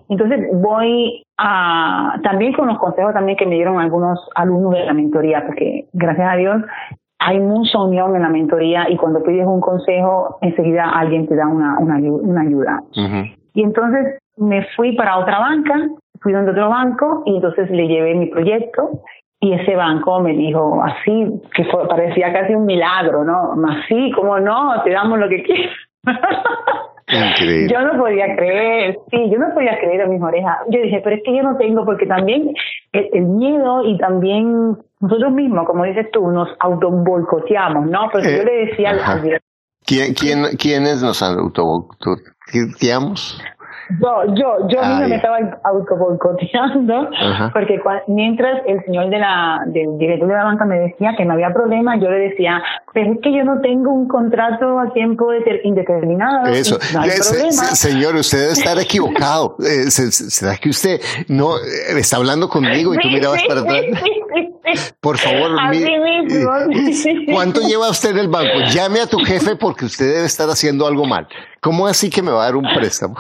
[0.09, 4.93] Entonces voy a, también con los consejos también que me dieron algunos alumnos de la
[4.93, 6.61] mentoría, porque gracias a Dios
[7.19, 11.47] hay mucha unión en la mentoría y cuando pides un consejo, enseguida alguien te da
[11.47, 12.83] una, una, una ayuda.
[13.53, 15.73] Y entonces me fui para otra banca,
[16.21, 19.01] fui donde otro banco y entonces le llevé mi proyecto
[19.39, 23.53] y ese banco me dijo así, que parecía casi un milagro, ¿no?
[23.69, 25.75] Así, como no, te damos lo que quieras.
[27.09, 30.57] Yo no podía creer, sí, yo no podía creer a mis orejas.
[30.69, 32.53] Yo dije, pero es que yo no tengo, porque también
[32.91, 38.09] el, miedo y también nosotros mismos, como dices tú, nos autobolcoteamos, ¿no?
[38.11, 39.39] Porque yo le decía al,
[39.85, 43.41] ¿Quién, quién, ¿Quiénes nos autobolcoteamos?
[43.89, 47.09] Yo, yo, yo misma me estaba autoboicoteando
[47.53, 51.33] porque mientras el señor de la, del director de la banca me decía que no
[51.33, 52.61] había problema, yo le decía,
[52.93, 55.29] pero es que yo no tengo un contrato a tiempo
[55.63, 56.47] indeterminado.
[56.47, 57.63] Eso, no hay problema.
[57.75, 59.55] señor, usted debe estar equivocado.
[59.67, 63.83] Eh, ¿Será que usted no eh, está hablando conmigo y tú mirabas para atrás?
[64.99, 65.51] Por favor,
[67.31, 68.59] ¿cuánto lleva usted en el banco?
[68.73, 71.27] Llame a tu jefe porque usted debe estar haciendo algo mal.
[71.61, 73.17] ¿Cómo así que me va a dar un préstamo?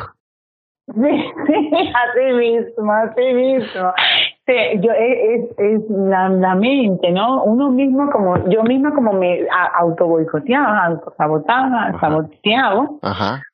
[0.87, 0.93] Sí,
[1.93, 3.93] así mismo, así mismo.
[4.47, 7.43] Sí, yo, es, es la, la, mente, ¿no?
[7.43, 9.45] Uno mismo, como yo misma, como me
[9.77, 12.87] auto boicoteaba, auto sabotaba, saboteaba,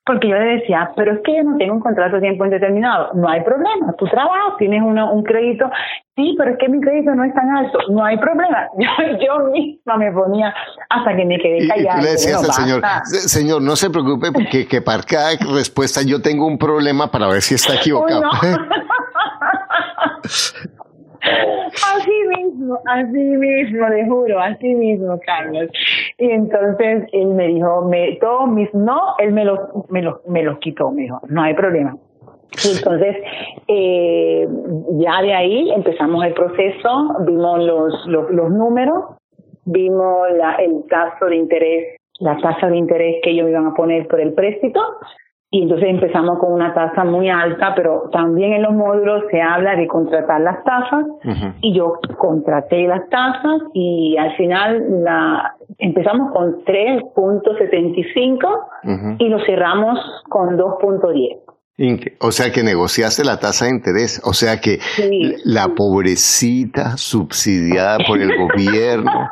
[0.05, 3.09] porque yo le decía, pero es que yo no tengo un contrato de tiempo indeterminado.
[3.15, 5.67] No hay problema, tú trabajas, tienes uno, un crédito.
[6.15, 7.79] Sí, pero es que mi crédito no es tan alto.
[7.89, 8.67] No hay problema.
[8.77, 10.53] Yo, yo misma me ponía
[10.91, 12.01] hasta que me quedé callada.
[12.01, 16.21] Y, le decías al señor, señor, no se preocupe, porque que para cada respuesta yo
[16.21, 18.21] tengo un problema para ver si está equivocado.
[21.95, 25.69] Así mismo, así mismo, le juro, así mismo, Carlos.
[26.17, 29.59] Y entonces él me dijo, me, todos mis no, él me los,
[29.89, 31.95] me los, me los quitó, me dijo, no hay problema.
[32.63, 33.17] Y entonces,
[33.67, 34.47] eh,
[34.99, 39.15] ya de ahí empezamos el proceso, vimos los, los, los números,
[39.65, 44.07] vimos la, el caso de interés, la tasa de interés que ellos iban a poner
[44.07, 44.83] por el préstamo
[45.53, 49.75] y entonces empezamos con una tasa muy alta, pero también en los módulos se habla
[49.75, 51.05] de contratar las tasas.
[51.61, 59.99] Y yo contraté las tasas y al final la empezamos con 3.75 y lo cerramos
[60.27, 61.37] con 2.10.
[62.19, 64.79] O sea que negociaste la tasa de interés, o sea que
[65.43, 69.29] la pobrecita subsidiada por el gobierno,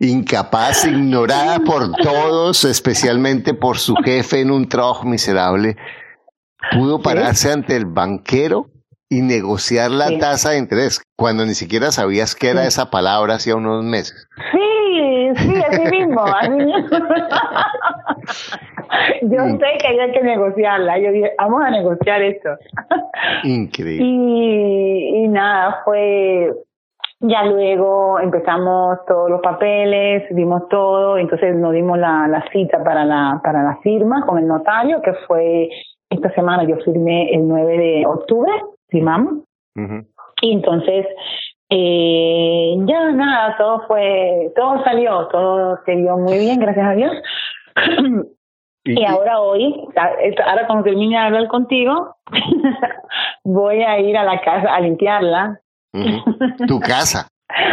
[0.00, 5.76] incapaz, ignorada por todos, especialmente por su jefe en un trabajo miserable,
[6.70, 8.70] pudo pararse ante el banquero
[9.10, 13.54] y negociar la tasa de interés cuando ni siquiera sabías qué era esa palabra hacía
[13.54, 14.26] unos meses.
[14.50, 16.24] Sí, sí, así mismo.
[16.24, 16.88] Así mismo.
[19.22, 20.98] Yo sé que hay que negociarla.
[20.98, 22.50] Yo dije, vamos a negociar esto.
[23.44, 24.04] Increíble.
[24.04, 26.52] Y, y nada, fue.
[27.24, 33.04] Ya luego empezamos todos los papeles, dimos todo, entonces nos dimos la, la cita para
[33.04, 35.68] la, para la firma con el notario, que fue
[36.10, 38.50] esta semana, yo firmé el 9 de octubre,
[38.88, 39.44] firmamos.
[40.40, 41.06] Y entonces,
[41.70, 47.12] eh, ya nada, todo fue, todo salió, todo se dio muy bien, gracias a Dios.
[48.84, 49.74] Y, ahora hoy,
[50.44, 52.16] ahora cuando termine de hablar contigo,
[53.44, 55.60] voy a ir a la casa a limpiarla.
[56.66, 57.28] Tu casa.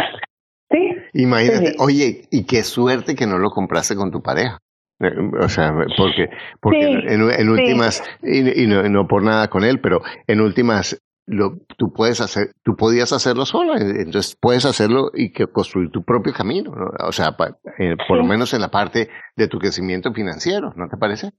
[0.72, 0.94] Sí.
[1.14, 4.58] Imagínate, oye, y qué suerte que no lo compraste con tu pareja.
[5.00, 10.00] Eh, o sea, porque, porque en, últimas, y, no, no, por nada con él, pero
[10.28, 15.32] en últimas lo, tú puedes hacer, tú podías hacerlo solo, eh, entonces puedes hacerlo y
[15.32, 16.72] que construir tu propio camino,
[17.06, 17.36] o sea,
[17.78, 21.30] eh, por lo menos en la parte de tu crecimiento financiero, ¿no te parece?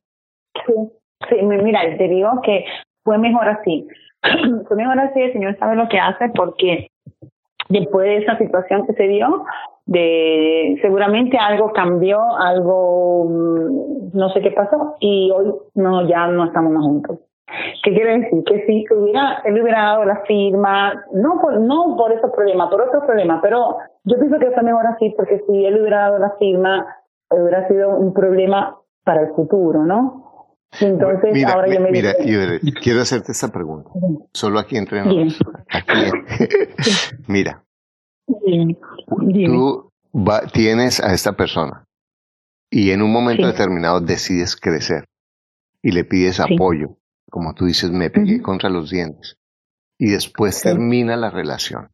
[0.66, 0.74] Sí,
[1.30, 2.66] sí, mira, te digo que
[3.04, 3.88] fue mejor así,
[4.68, 6.88] fue mejor así, el Señor sabe lo que hace porque
[7.70, 9.44] después de esa situación que se dio,
[9.86, 16.46] de seguramente algo cambió, algo mm, no sé qué pasó y hoy no ya no
[16.46, 17.20] estamos más juntos.
[17.84, 18.44] ¿Qué quiere decir?
[18.46, 22.82] Que si hubiera, él hubiera dado la firma, no por, no por esos problemas, por
[22.82, 26.32] otros problemas, pero yo pienso que fue mejor así, porque si él hubiera dado la
[26.38, 26.86] firma,
[27.30, 30.22] hubiera sido un problema para el futuro, ¿no?
[30.80, 32.14] Entonces, mira, ahora yo me mira,
[32.82, 33.90] quiero hacerte esta pregunta.
[34.32, 35.56] Solo aquí entre nosotros.
[35.70, 36.12] Aquí.
[37.28, 37.64] mira.
[38.26, 39.92] Tú
[40.54, 41.86] tienes a esta persona
[42.70, 45.06] y en un momento determinado decides crecer
[45.82, 46.98] y le pides apoyo.
[47.32, 49.38] Como tú dices, me pegué contra los dientes.
[49.98, 51.90] Y después termina la relación.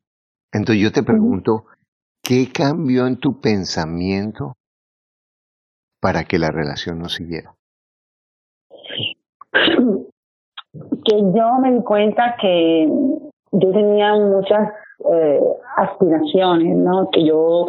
[0.52, 1.66] Entonces yo te pregunto,
[2.24, 4.56] ¿qué cambió en tu pensamiento
[6.02, 7.54] para que la relación no siguiera?
[9.52, 12.88] Que yo me di cuenta que
[13.52, 14.72] yo tenía muchas
[15.14, 15.40] eh,
[15.78, 17.10] aspiraciones, ¿no?
[17.12, 17.68] Que yo,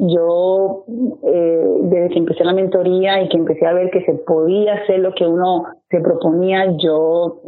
[0.00, 0.84] yo
[1.24, 5.00] eh, desde que empecé la mentoría y que empecé a ver que se podía hacer
[5.00, 7.40] lo que uno se proponía, yo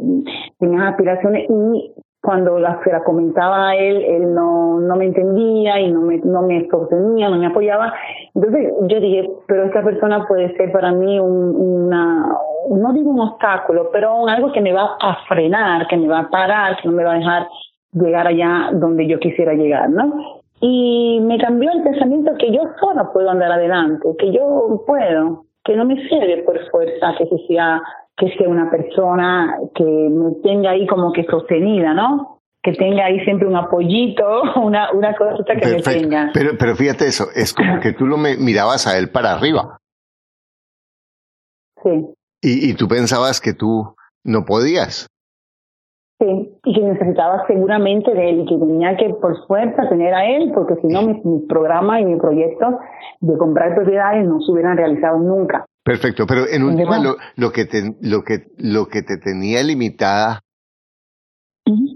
[0.59, 5.79] tenía aspiraciones y cuando la, se la comentaba a él, él no, no me entendía
[5.79, 7.93] y no me, no me sostenía, no me apoyaba.
[8.35, 12.37] Entonces yo dije, pero esta persona puede ser para mí un, una,
[12.69, 16.29] no digo un obstáculo, pero algo que me va a frenar, que me va a
[16.29, 17.47] parar, que no me va a dejar
[17.91, 20.42] llegar allá donde yo quisiera llegar, ¿no?
[20.65, 25.75] Y me cambió el pensamiento que yo sola puedo andar adelante, que yo puedo, que
[25.75, 27.81] no me sirve por fuerza que se sea
[28.15, 32.39] que sea una persona que me tenga ahí como que sostenida, ¿no?
[32.61, 34.23] Que tenga ahí siempre un apoyito,
[34.55, 36.31] una, una cosa que me tenga.
[36.33, 39.79] Pero, pero fíjate eso, es como que tú lo mirabas a él para arriba.
[41.83, 42.05] Sí.
[42.41, 45.07] Y, y tú pensabas que tú no podías.
[46.25, 50.51] Y que necesitaba seguramente de él y que tenía que por fuerza tener a él,
[50.53, 52.79] porque si no mi, mi programa y mi proyecto
[53.19, 55.65] de comprar propiedades no se hubieran realizado nunca.
[55.83, 60.39] Perfecto, pero en última lo, lo, que te, lo que lo que te tenía limitada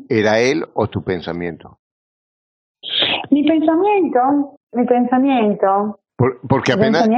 [0.10, 1.80] era él o tu pensamiento.
[3.32, 6.00] Mi pensamiento, mi pensamiento.
[6.50, 7.10] porque apenas,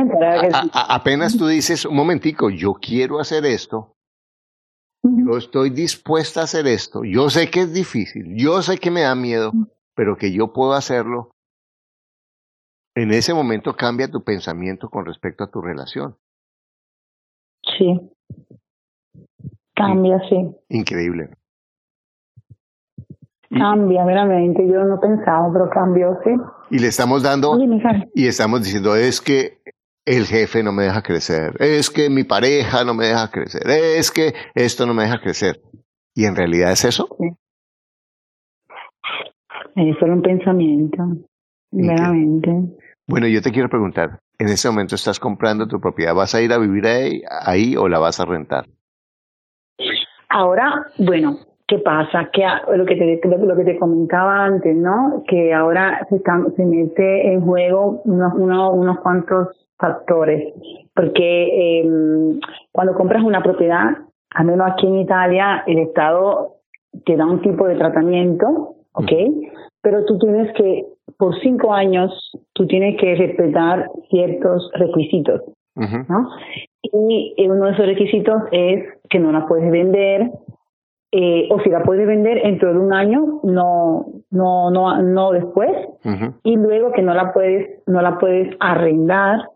[0.73, 3.95] apenas tú dices, un momentico, yo quiero hacer esto,
[5.03, 9.01] yo estoy dispuesta a hacer esto, yo sé que es difícil, yo sé que me
[9.01, 9.51] da miedo,
[9.95, 11.31] pero que yo puedo hacerlo.
[12.95, 16.17] En ese momento cambia tu pensamiento con respecto a tu relación.
[17.77, 17.99] Sí.
[19.75, 20.55] Cambia, sí.
[20.69, 21.29] Increíble.
[23.49, 24.67] Cambia, veramente.
[24.67, 26.31] Yo no pensaba, pero cambió, sí.
[26.71, 27.57] Y le estamos dando.
[28.13, 29.61] y estamos diciendo, es que
[30.09, 31.55] el jefe no me deja crecer.
[31.59, 33.61] Es que mi pareja no me deja crecer.
[33.69, 35.61] Es que esto no me deja crecer.
[36.15, 37.07] ¿Y en realidad es eso?
[37.19, 37.29] Sí.
[39.75, 41.03] Era un pensamiento.
[41.71, 42.49] Veramente.
[43.07, 46.51] Bueno, yo te quiero preguntar, en ese momento estás comprando tu propiedad, ¿vas a ir
[46.53, 48.65] a vivir ahí, o la vas a rentar?
[50.29, 52.29] Ahora, bueno, ¿qué pasa?
[52.33, 52.45] Que
[52.75, 55.23] lo que te, lo que te comentaba antes, ¿no?
[55.27, 56.19] Que ahora se,
[56.55, 60.53] se mete en juego unos, unos, cuantos factores,
[60.93, 62.39] porque eh,
[62.71, 63.97] cuando compras una propiedad,
[64.31, 66.57] al menos aquí en Italia, el Estado
[67.05, 69.11] te da un tipo de tratamiento, ¿ok?
[69.81, 70.85] Pero tú tienes que
[71.17, 72.11] por cinco años
[72.53, 75.41] tú tienes que respetar ciertos requisitos,
[75.75, 76.29] ¿no?
[76.81, 80.29] Y uno de esos requisitos es que no la puedes vender,
[81.11, 85.71] eh, o si la puedes vender dentro de un año, no, no, no, no después,
[86.43, 89.49] y luego que no la puedes, no la puedes arrendar,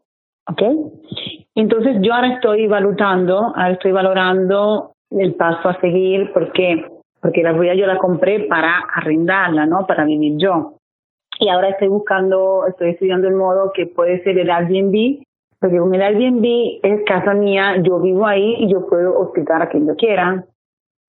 [0.50, 0.62] ¿ok?
[1.56, 6.86] Entonces yo ahora estoy valutando, ahora estoy valorando el paso a seguir, porque
[7.22, 9.88] porque la voy yo la compré para arrendarla, ¿no?
[9.88, 10.74] Para vivir yo
[11.40, 15.24] y ahora estoy buscando, estoy estudiando el modo que puede ser el Airbnb,
[15.60, 19.70] porque con el Airbnb es casa mía, yo vivo ahí y yo puedo hospitar a
[19.70, 20.46] quien yo quiera,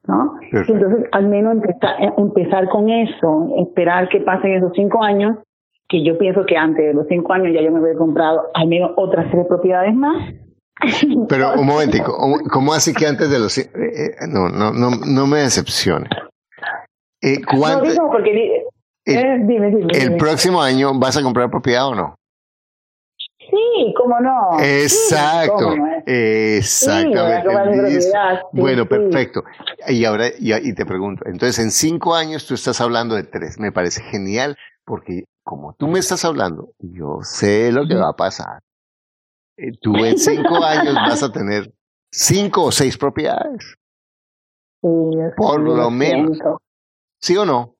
[0.06, 0.38] ¿no?
[0.50, 5.38] Entonces, al menos empezar, eh, empezar con eso, esperar que pasen esos cinco años,
[5.94, 8.66] que yo pienso que antes de los cinco años ya yo me hubiera comprado al
[8.66, 10.34] menos otras tres propiedades más.
[11.28, 12.18] Pero un momentico,
[12.50, 13.56] ¿cómo así que antes de los...
[13.58, 16.08] Eh, eh, no, no, no, no me decepcione.
[17.22, 18.38] Eh, No digo porque el,
[19.06, 22.16] eh, ¿El próximo año vas a comprar propiedad o no?
[23.38, 24.58] Sí, cómo no.
[24.60, 25.76] Exacto,
[26.06, 27.48] exactamente.
[28.52, 29.44] bueno, perfecto.
[29.86, 33.60] Y ahora, y, te pregunto, entonces en cinco años tú estás hablando de tres.
[33.60, 38.16] Me parece genial porque como tú me estás hablando, yo sé lo que va a
[38.16, 38.60] pasar.
[39.56, 41.72] Eh, tú en cinco años vas a tener
[42.10, 43.76] cinco o seis propiedades.
[44.80, 46.38] Por lo menos.
[47.20, 47.76] ¿Sí o no?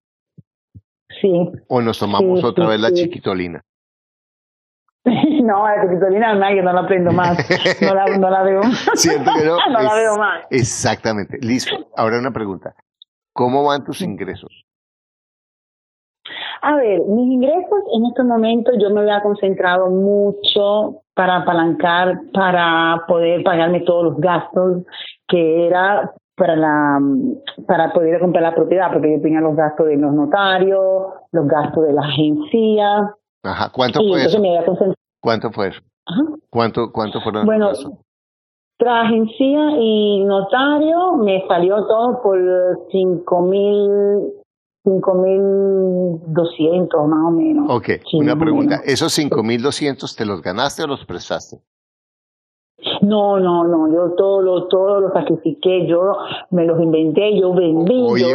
[1.21, 1.31] Sí.
[1.69, 3.61] ¿O nos tomamos otra vez la chiquitolina?
[5.45, 7.37] No, la chiquitolina no, yo no la aprendo más.
[7.83, 8.62] No la, no la veo.
[8.95, 9.59] Siento que no.
[9.71, 10.47] no la veo más.
[10.49, 11.37] Exactamente.
[11.43, 11.91] Listo.
[11.95, 12.75] Ahora una pregunta.
[13.35, 14.65] ¿Cómo van tus ingresos?
[16.63, 23.05] A ver, mis ingresos en este momento yo me había concentrado mucho para apalancar, para
[23.07, 24.83] poder pagarme todos los gastos
[25.29, 27.01] que era para la
[27.67, 31.87] para poder comprar la propiedad, porque yo tenía los gastos de los notarios, los gastos
[31.87, 33.15] de la agencia.
[33.45, 34.39] Ajá, ¿cuánto fue eso?
[35.21, 35.81] ¿Cuánto fue eso?
[36.07, 36.23] Ajá.
[36.51, 37.73] ¿Cuánto, cuánto fueron Bueno,
[38.79, 42.39] tras agencia y notario me salió todo por
[42.91, 44.33] cinco mil
[44.85, 47.70] 5.200 más o menos.
[47.70, 48.80] Ok, una pregunta.
[48.85, 51.62] ¿Esos 5.200 te los ganaste o los prestaste?
[53.01, 56.18] No, no, no, yo todo lo, todo lo sacrifiqué, yo
[56.51, 58.26] me los inventé, yo vendí, yo,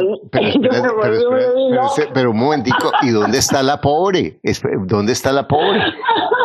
[2.14, 4.40] pero, un momentico, ¿y dónde está la pobre?
[4.88, 5.80] ¿Dónde está la pobre?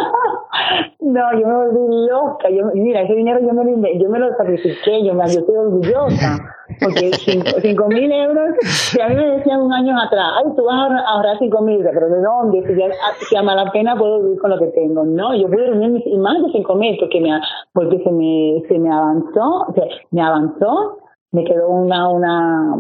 [1.05, 2.49] No, yo me volví loca.
[2.49, 5.55] Yo, mira, ese dinero yo me lo, yo me lo sacrifiqué, yo, me, yo estoy
[5.55, 6.39] orgullosa.
[6.81, 7.13] Porque
[7.63, 11.11] cinco mil euros, si a mí me decían un año atrás, ay, tú vas a
[11.11, 12.67] ahorrar cinco mil, pero ¿de dónde?
[12.67, 12.87] Si, ya,
[13.29, 15.05] si a mala pena puedo vivir con lo que tengo.
[15.05, 17.39] No, yo pude reunir más de cinco mil porque, me,
[17.75, 20.99] porque se, me, se me avanzó, o sea, me avanzó,
[21.33, 22.77] me quedó una, una,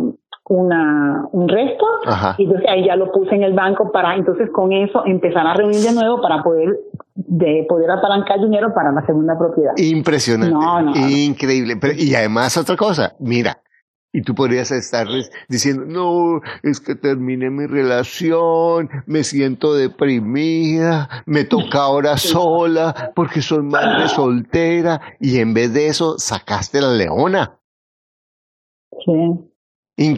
[0.48, 1.84] una, un resto
[2.36, 5.54] y entonces ahí ya lo puse en el banco para entonces con eso empezar a
[5.54, 6.78] reunir de nuevo para poder
[7.14, 9.72] de poder apalancar dinero para la segunda propiedad.
[9.76, 11.78] Impresionante, increíble.
[11.96, 13.62] y además otra cosa, mira,
[14.12, 15.06] y tú podrías estar
[15.48, 23.40] diciendo, no, es que terminé mi relación, me siento deprimida, me toca ahora sola, porque
[23.40, 27.58] soy madre soltera, y en vez de eso sacaste la leona.
[29.04, 29.50] Sí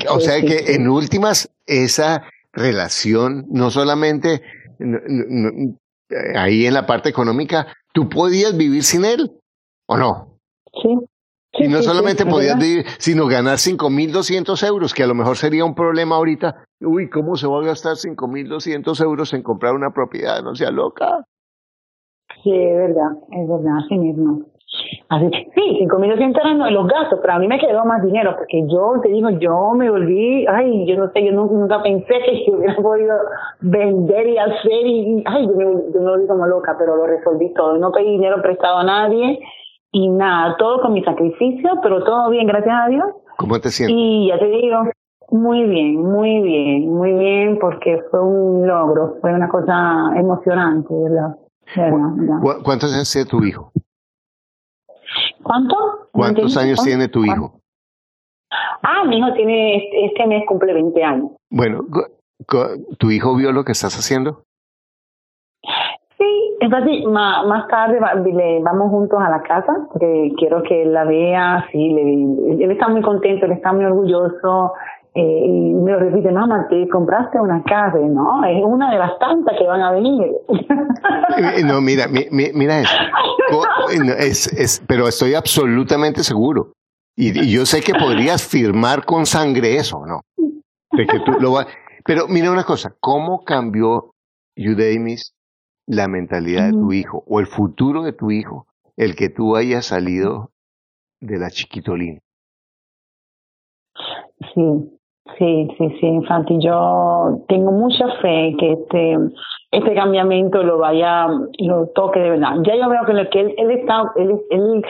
[0.08, 2.22] o sea que en últimas, esa
[2.52, 4.42] relación, no solamente
[6.36, 9.32] ahí en la parte económica, tú podías vivir sin él,
[9.86, 10.38] ¿o no?
[10.82, 10.88] Sí.
[11.58, 15.74] y no solamente podías vivir, sino ganar 5.200 euros, que a lo mejor sería un
[15.74, 16.64] problema ahorita.
[16.80, 20.42] Uy, ¿cómo se va a gastar 5.200 euros en comprar una propiedad?
[20.42, 21.24] No sea loca.
[22.42, 24.44] Sí, es verdad, es verdad, así mismo.
[25.08, 28.94] Así sí, 5.200 eran los gastos, pero a mí me quedó más dinero, porque yo
[29.02, 32.14] te digo, yo me volví, ay, yo no sé, yo nunca, pensé
[32.44, 33.14] que hubiera podido
[33.60, 37.52] vender y hacer, y, ay, yo me, yo me volví como loca, pero lo resolví
[37.54, 37.78] todo.
[37.78, 39.38] No pedí dinero prestado a nadie,
[39.92, 43.06] y nada, todo con mi sacrificio, pero todo bien, gracias a Dios.
[43.36, 43.96] ¿Cómo te sientes?
[43.96, 44.78] Y ya te digo,
[45.30, 51.36] muy bien, muy bien, muy bien, porque fue un logro, fue una cosa emocionante, ¿verdad?
[52.64, 53.70] ¿Cuántos años tiene tu hijo?
[55.46, 55.76] ¿Cuánto?
[56.10, 57.60] ¿Cuántos años tiene tu hijo?
[58.82, 59.76] Ah, mi hijo tiene,
[60.06, 61.30] este mes cumple 20 años.
[61.50, 61.84] Bueno,
[62.98, 64.42] ¿tu hijo vio lo que estás haciendo?
[66.18, 71.04] Sí, entonces más, más tarde vamos juntos a la casa, porque quiero que él la
[71.04, 74.72] vea, sí, le, él está muy contento, él está muy orgulloso,
[75.18, 78.44] eh, y me lo repite, mamá, te compraste una casa, ¿no?
[78.44, 80.30] Es una de las tantas que van a venir.
[81.38, 82.96] Eh, no, mira, mira eso.
[84.18, 86.72] Es, es, pero estoy absolutamente seguro.
[87.16, 90.20] Y, yo sé que podrías firmar con sangre eso, ¿no?
[90.92, 91.54] De que tú lo
[92.04, 94.12] Pero mira una cosa, ¿cómo cambió
[94.54, 95.34] Eudemis
[95.86, 99.86] la mentalidad de tu hijo o el futuro de tu hijo el que tú hayas
[99.86, 100.50] salido
[101.20, 102.20] de la chiquitolina?
[104.54, 104.95] Sí,
[105.38, 106.58] Sí, sí, sí, Infanti.
[106.60, 109.18] Yo tengo mucha fe que este
[109.72, 111.26] este cambiamiento lo vaya,
[111.58, 112.56] lo toque de verdad.
[112.62, 114.84] Ya yo veo que, lo que él, él está, él, él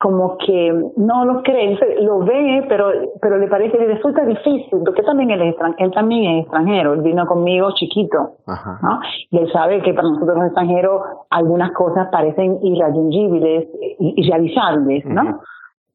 [0.00, 2.90] como que no lo cree, lo ve, pero
[3.20, 7.02] pero le parece, le resulta difícil, porque también él es, él también es extranjero, él
[7.02, 9.00] vino conmigo chiquito, ¿no?
[9.30, 15.40] Y él sabe que para nosotros los extranjeros algunas cosas parecen irrealizables, irrealizables, ¿no?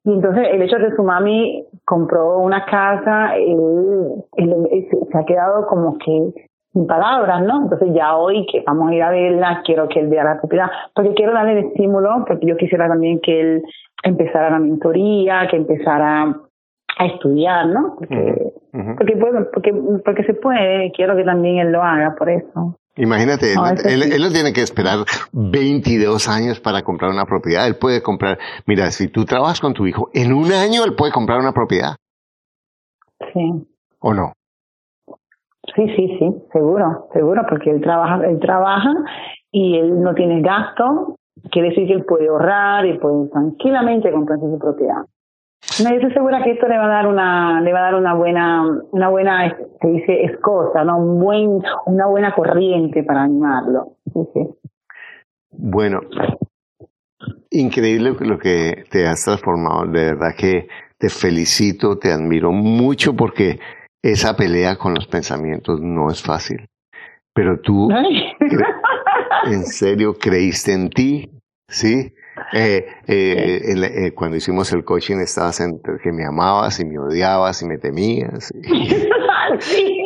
[0.06, 4.24] Y entonces el hecho de que su mami compró una casa, él,
[5.12, 6.34] se ha quedado como que
[6.74, 7.64] sin palabras, ¿no?
[7.64, 10.68] Entonces ya hoy que vamos a ir a verla, quiero que él vea la propiedad,
[10.96, 13.64] porque quiero darle el estímulo, porque yo quisiera también que él
[14.04, 16.36] empezara la mentoría, que empezara
[16.98, 17.96] a estudiar, ¿no?
[17.96, 18.54] Porque,
[18.98, 19.16] porque,
[19.54, 19.74] porque,
[20.04, 22.76] porque se puede, quiero que también él lo haga por eso.
[22.96, 25.00] Imagínate, él, él, no tiene que esperar
[25.32, 27.66] 22 años para comprar una propiedad.
[27.66, 28.38] Él puede comprar,
[28.68, 31.96] mira, si tú trabajas con tu hijo, en un año él puede comprar una propiedad.
[33.34, 33.68] Sí.
[34.00, 34.34] ¿O no?
[35.76, 38.94] Sí, sí, sí, seguro, seguro, porque él trabaja, él trabaja
[39.50, 41.16] y él no tiene gasto,
[41.50, 45.04] quiere decir que él puede ahorrar y puede tranquilamente comprarse su propiedad.
[45.84, 47.96] No, yo estoy segura que esto le va a dar una, le va a dar
[47.96, 50.98] una buena, una buena, se dice escosa, ¿no?
[50.98, 53.98] Un buen, una buena corriente para animarlo.
[55.50, 56.02] Bueno,
[57.50, 59.86] increíble lo que te has transformado.
[59.86, 63.60] De verdad que te felicito, te admiro mucho porque
[64.02, 66.68] esa pelea con los pensamientos no es fácil.
[67.34, 67.90] Pero tú,
[69.46, 71.30] en serio, creíste en ti,
[71.74, 72.14] Sí.
[72.54, 77.62] Eh, eh, eh, cuando hicimos el coaching estabas entre que me amabas y me odiabas
[77.62, 78.54] y me temías.
[79.60, 80.04] sí.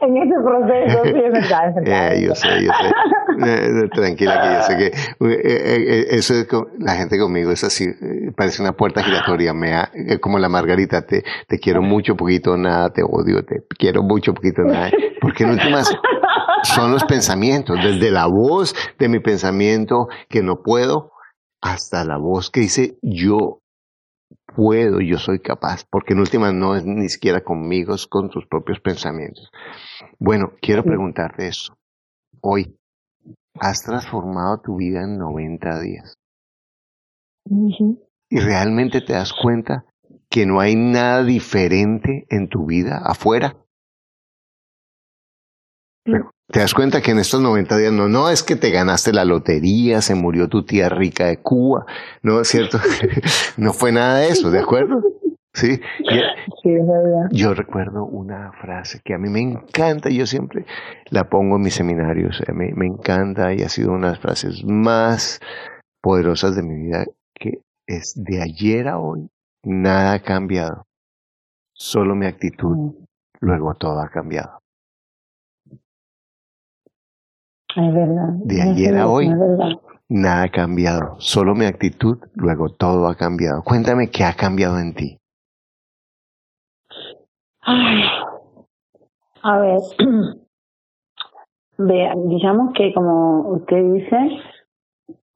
[0.00, 2.14] en ese proceso, sí, es verdad, es verdad.
[2.16, 2.92] yo sé, yo sé.
[3.44, 4.86] Eh, tranquila, que yo sé que
[5.26, 6.46] eh, eh, eso es
[6.78, 7.86] la gente conmigo es así,
[8.34, 9.74] parece una puerta giratoria, me
[10.20, 14.62] como la margarita, te, te quiero mucho, poquito, nada, te odio, te quiero mucho, poquito,
[14.62, 14.90] nada.
[15.20, 15.94] Porque en últimas
[16.62, 21.12] son los pensamientos, desde la voz de mi pensamiento que no puedo,
[21.60, 23.60] hasta la voz que dice yo
[24.54, 28.46] puedo, yo soy capaz, porque en última no es ni siquiera conmigo, es con tus
[28.46, 29.50] propios pensamientos.
[30.18, 31.76] Bueno, quiero preguntarte eso.
[32.40, 32.78] Hoy,
[33.60, 36.14] ¿has transformado tu vida en 90 días?
[38.28, 39.84] ¿Y realmente te das cuenta
[40.30, 43.56] que no hay nada diferente en tu vida afuera?
[46.48, 49.24] Te das cuenta que en estos 90 días no, no es que te ganaste la
[49.24, 51.84] lotería, se murió tu tía rica de Cuba,
[52.22, 52.78] no es cierto,
[53.56, 55.02] no fue nada de eso, ¿de acuerdo?
[55.52, 55.80] Sí,
[57.32, 60.66] yo recuerdo una frase que a mí me encanta, yo siempre
[61.10, 64.64] la pongo en mis seminarios, me, me encanta y ha sido una de las frases
[64.64, 65.40] más
[66.02, 69.30] poderosas de mi vida, que es de ayer a hoy,
[69.64, 70.86] nada ha cambiado,
[71.72, 72.94] solo mi actitud, mm.
[73.40, 74.60] luego todo ha cambiado.
[77.76, 78.28] Es verdad.
[78.44, 79.28] De ayer a hoy,
[80.08, 81.16] nada ha cambiado.
[81.18, 83.62] Solo mi actitud, luego todo ha cambiado.
[83.62, 85.18] Cuéntame qué ha cambiado en ti.
[87.60, 88.02] Ay,
[89.42, 89.80] a ver,
[91.78, 94.30] vea, digamos que como usted dice,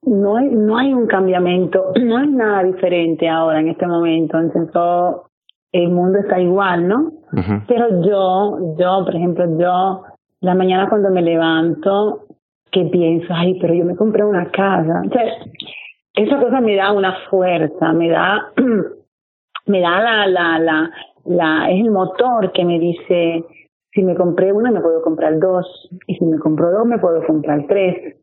[0.03, 4.39] no hay, no hay un cambiamiento, no hay nada diferente ahora en este momento.
[4.39, 5.31] Entonces todo
[5.73, 7.13] el mundo está igual, ¿no?
[7.69, 10.03] Pero yo, yo, por ejemplo, yo
[10.41, 12.27] la mañana cuando me levanto,
[12.73, 15.03] que pienso, ay, pero yo me compré una casa.
[15.07, 15.25] O sea,
[16.15, 18.53] esa cosa me da una fuerza, me da,
[19.67, 20.91] me da la, la, la,
[21.25, 23.45] la, es el motor que me dice,
[23.93, 27.25] si me compré una, me puedo comprar dos, y si me compro dos, me puedo
[27.27, 28.17] comprar tres.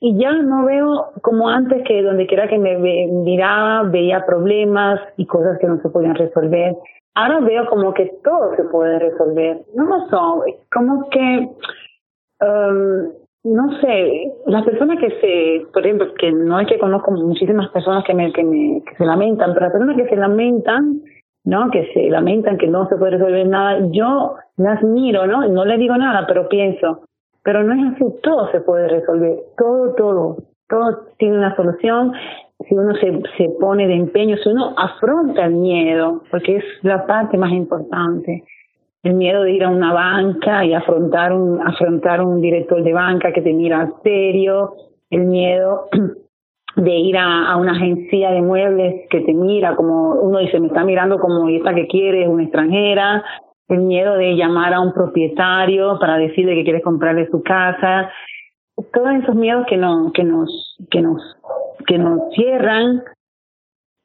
[0.00, 5.26] Y ya no veo como antes que donde quiera que me miraba, veía problemas y
[5.26, 6.76] cosas que no se podían resolver.
[7.14, 9.62] Ahora veo como que todo se puede resolver.
[9.74, 11.48] No lo sé, como que
[12.40, 17.68] um, no sé, las personas que se, por ejemplo, que no es que conozco muchísimas
[17.70, 21.00] personas que, me, que, me, que se lamentan, pero las personas que se lamentan,
[21.44, 21.70] ¿no?
[21.70, 25.48] Que se lamentan que no se puede resolver nada, yo las miro, ¿no?
[25.48, 27.02] No le digo nada, pero pienso,
[27.42, 30.36] pero no es así, todo se puede resolver, todo, todo,
[30.68, 32.12] todo tiene una solución
[32.68, 37.06] si uno se, se pone de empeño, si uno afronta el miedo, porque es la
[37.06, 38.44] parte más importante
[39.02, 43.32] el miedo de ir a una banca y afrontar un, afrontar un director de banca
[43.32, 44.74] que te mira serio,
[45.08, 45.88] el miedo
[46.76, 50.84] de ir a, una agencia de muebles que te mira como uno dice, me está
[50.84, 53.24] mirando como esta que quiere, es una extranjera,
[53.68, 58.10] el miedo de llamar a un propietario para decirle que quieres comprarle su casa,
[58.92, 61.22] todos esos miedos que no, que nos, que nos,
[61.86, 63.02] que nos cierran,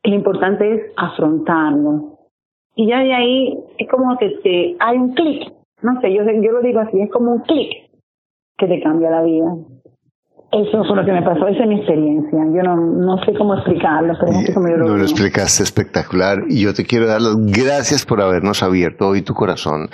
[0.03, 2.14] lo importante es afrontarlos
[2.75, 5.51] y ya de ahí es como que te, hay un clic,
[5.81, 7.71] no sé, yo, yo lo digo así, es como un clic
[8.57, 9.55] que te cambia la vida.
[10.51, 12.39] Eso fue lo que me pasó, esa es mi experiencia.
[12.53, 15.63] Yo no, no sé cómo explicarlo, pero no sé cómo yo lo No lo explicaste
[15.63, 19.89] espectacular y yo te quiero dar las gracias por habernos abierto hoy tu corazón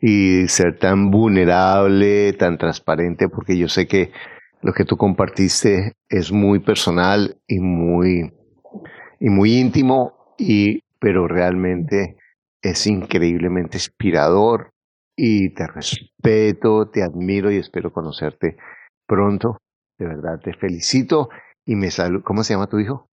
[0.00, 4.10] y ser tan vulnerable, tan transparente, porque yo sé que
[4.62, 8.32] lo que tú compartiste es muy personal y muy,
[9.20, 12.16] y muy íntimo y pero realmente
[12.62, 14.70] es increíblemente inspirador
[15.16, 18.56] y te respeto, te admiro y espero conocerte
[19.06, 19.58] pronto.
[19.98, 21.28] De verdad, te felicito
[21.66, 22.22] y me saludo.
[22.24, 23.08] ¿Cómo se llama tu hijo?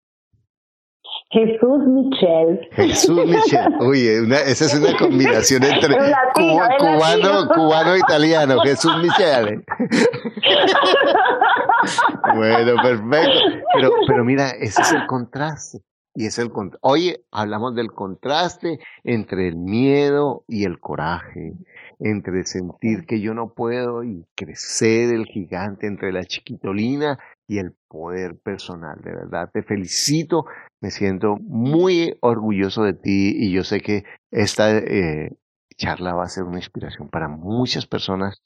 [1.29, 2.67] Jesús Michel.
[2.71, 3.73] Jesús Michel.
[3.79, 5.95] Uy, esa es una combinación entre
[6.33, 8.59] cubano, cubano italiano.
[8.61, 9.63] Jesús Michel.
[12.35, 13.39] bueno, perfecto.
[13.75, 15.79] Pero, pero mira, ese es el contraste.
[16.13, 16.51] Y es el
[16.81, 21.53] Oye, hablamos del contraste entre el miedo y el coraje,
[21.99, 27.73] entre sentir que yo no puedo y crecer el gigante, entre la chiquitolina y el
[27.87, 28.99] poder personal.
[29.01, 30.45] De verdad, te felicito,
[30.81, 35.37] me siento muy orgulloso de ti y yo sé que esta eh,
[35.77, 38.41] charla va a ser una inspiración para muchas personas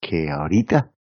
[0.00, 0.92] que ahorita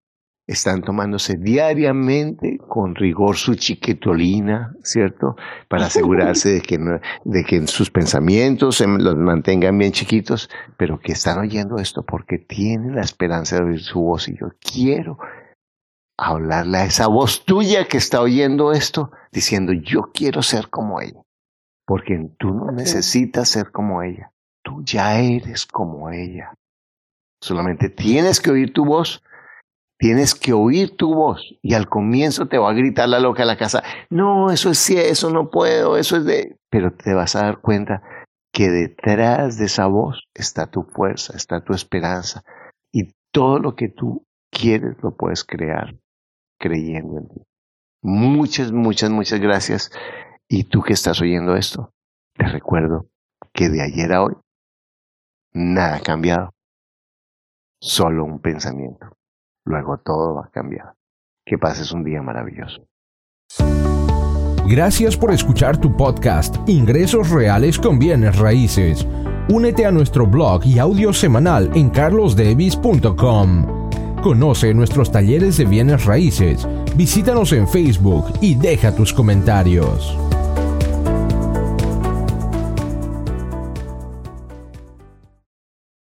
[0.48, 5.36] están tomándose diariamente con rigor su chiquitolina, ¿cierto?
[5.68, 6.78] Para asegurarse de que,
[7.24, 12.38] de que sus pensamientos se los mantengan bien chiquitos, pero que están oyendo esto porque
[12.38, 14.30] tienen la esperanza de oír su voz.
[14.30, 15.18] Y yo quiero
[16.18, 21.22] hablarle a esa voz tuya que está oyendo esto, diciendo, yo quiero ser como ella.
[21.88, 24.32] Porque tú no necesitas ser como ella,
[24.64, 26.54] tú ya eres como ella.
[27.42, 29.24] Solamente tienes que oír tu voz
[29.98, 33.48] Tienes que oír tu voz y al comienzo te va a gritar la loca de
[33.48, 36.58] la casa, no, eso es eso no puedo, eso es de...
[36.70, 38.04] Pero te vas a dar cuenta
[38.52, 42.44] que detrás de esa voz está tu fuerza, está tu esperanza
[42.92, 45.96] y todo lo que tú quieres lo puedes crear
[46.60, 47.42] creyendo en ti.
[48.02, 49.92] Muchas, muchas, muchas gracias.
[50.48, 51.92] Y tú que estás oyendo esto,
[52.34, 53.08] te recuerdo
[53.54, 54.36] que de ayer a hoy
[55.54, 56.52] nada ha cambiado,
[57.82, 59.08] solo un pensamiento.
[59.66, 60.94] Luego todo va a cambiar.
[61.46, 62.88] Que pases un día maravilloso.
[64.68, 69.06] Gracias por escuchar tu podcast Ingresos Reales con Bienes Raíces.
[69.48, 73.92] Únete a nuestro blog y audio semanal en carlosdevis.com.
[74.24, 80.18] Conoce nuestros talleres de bienes raíces, visítanos en Facebook y deja tus comentarios.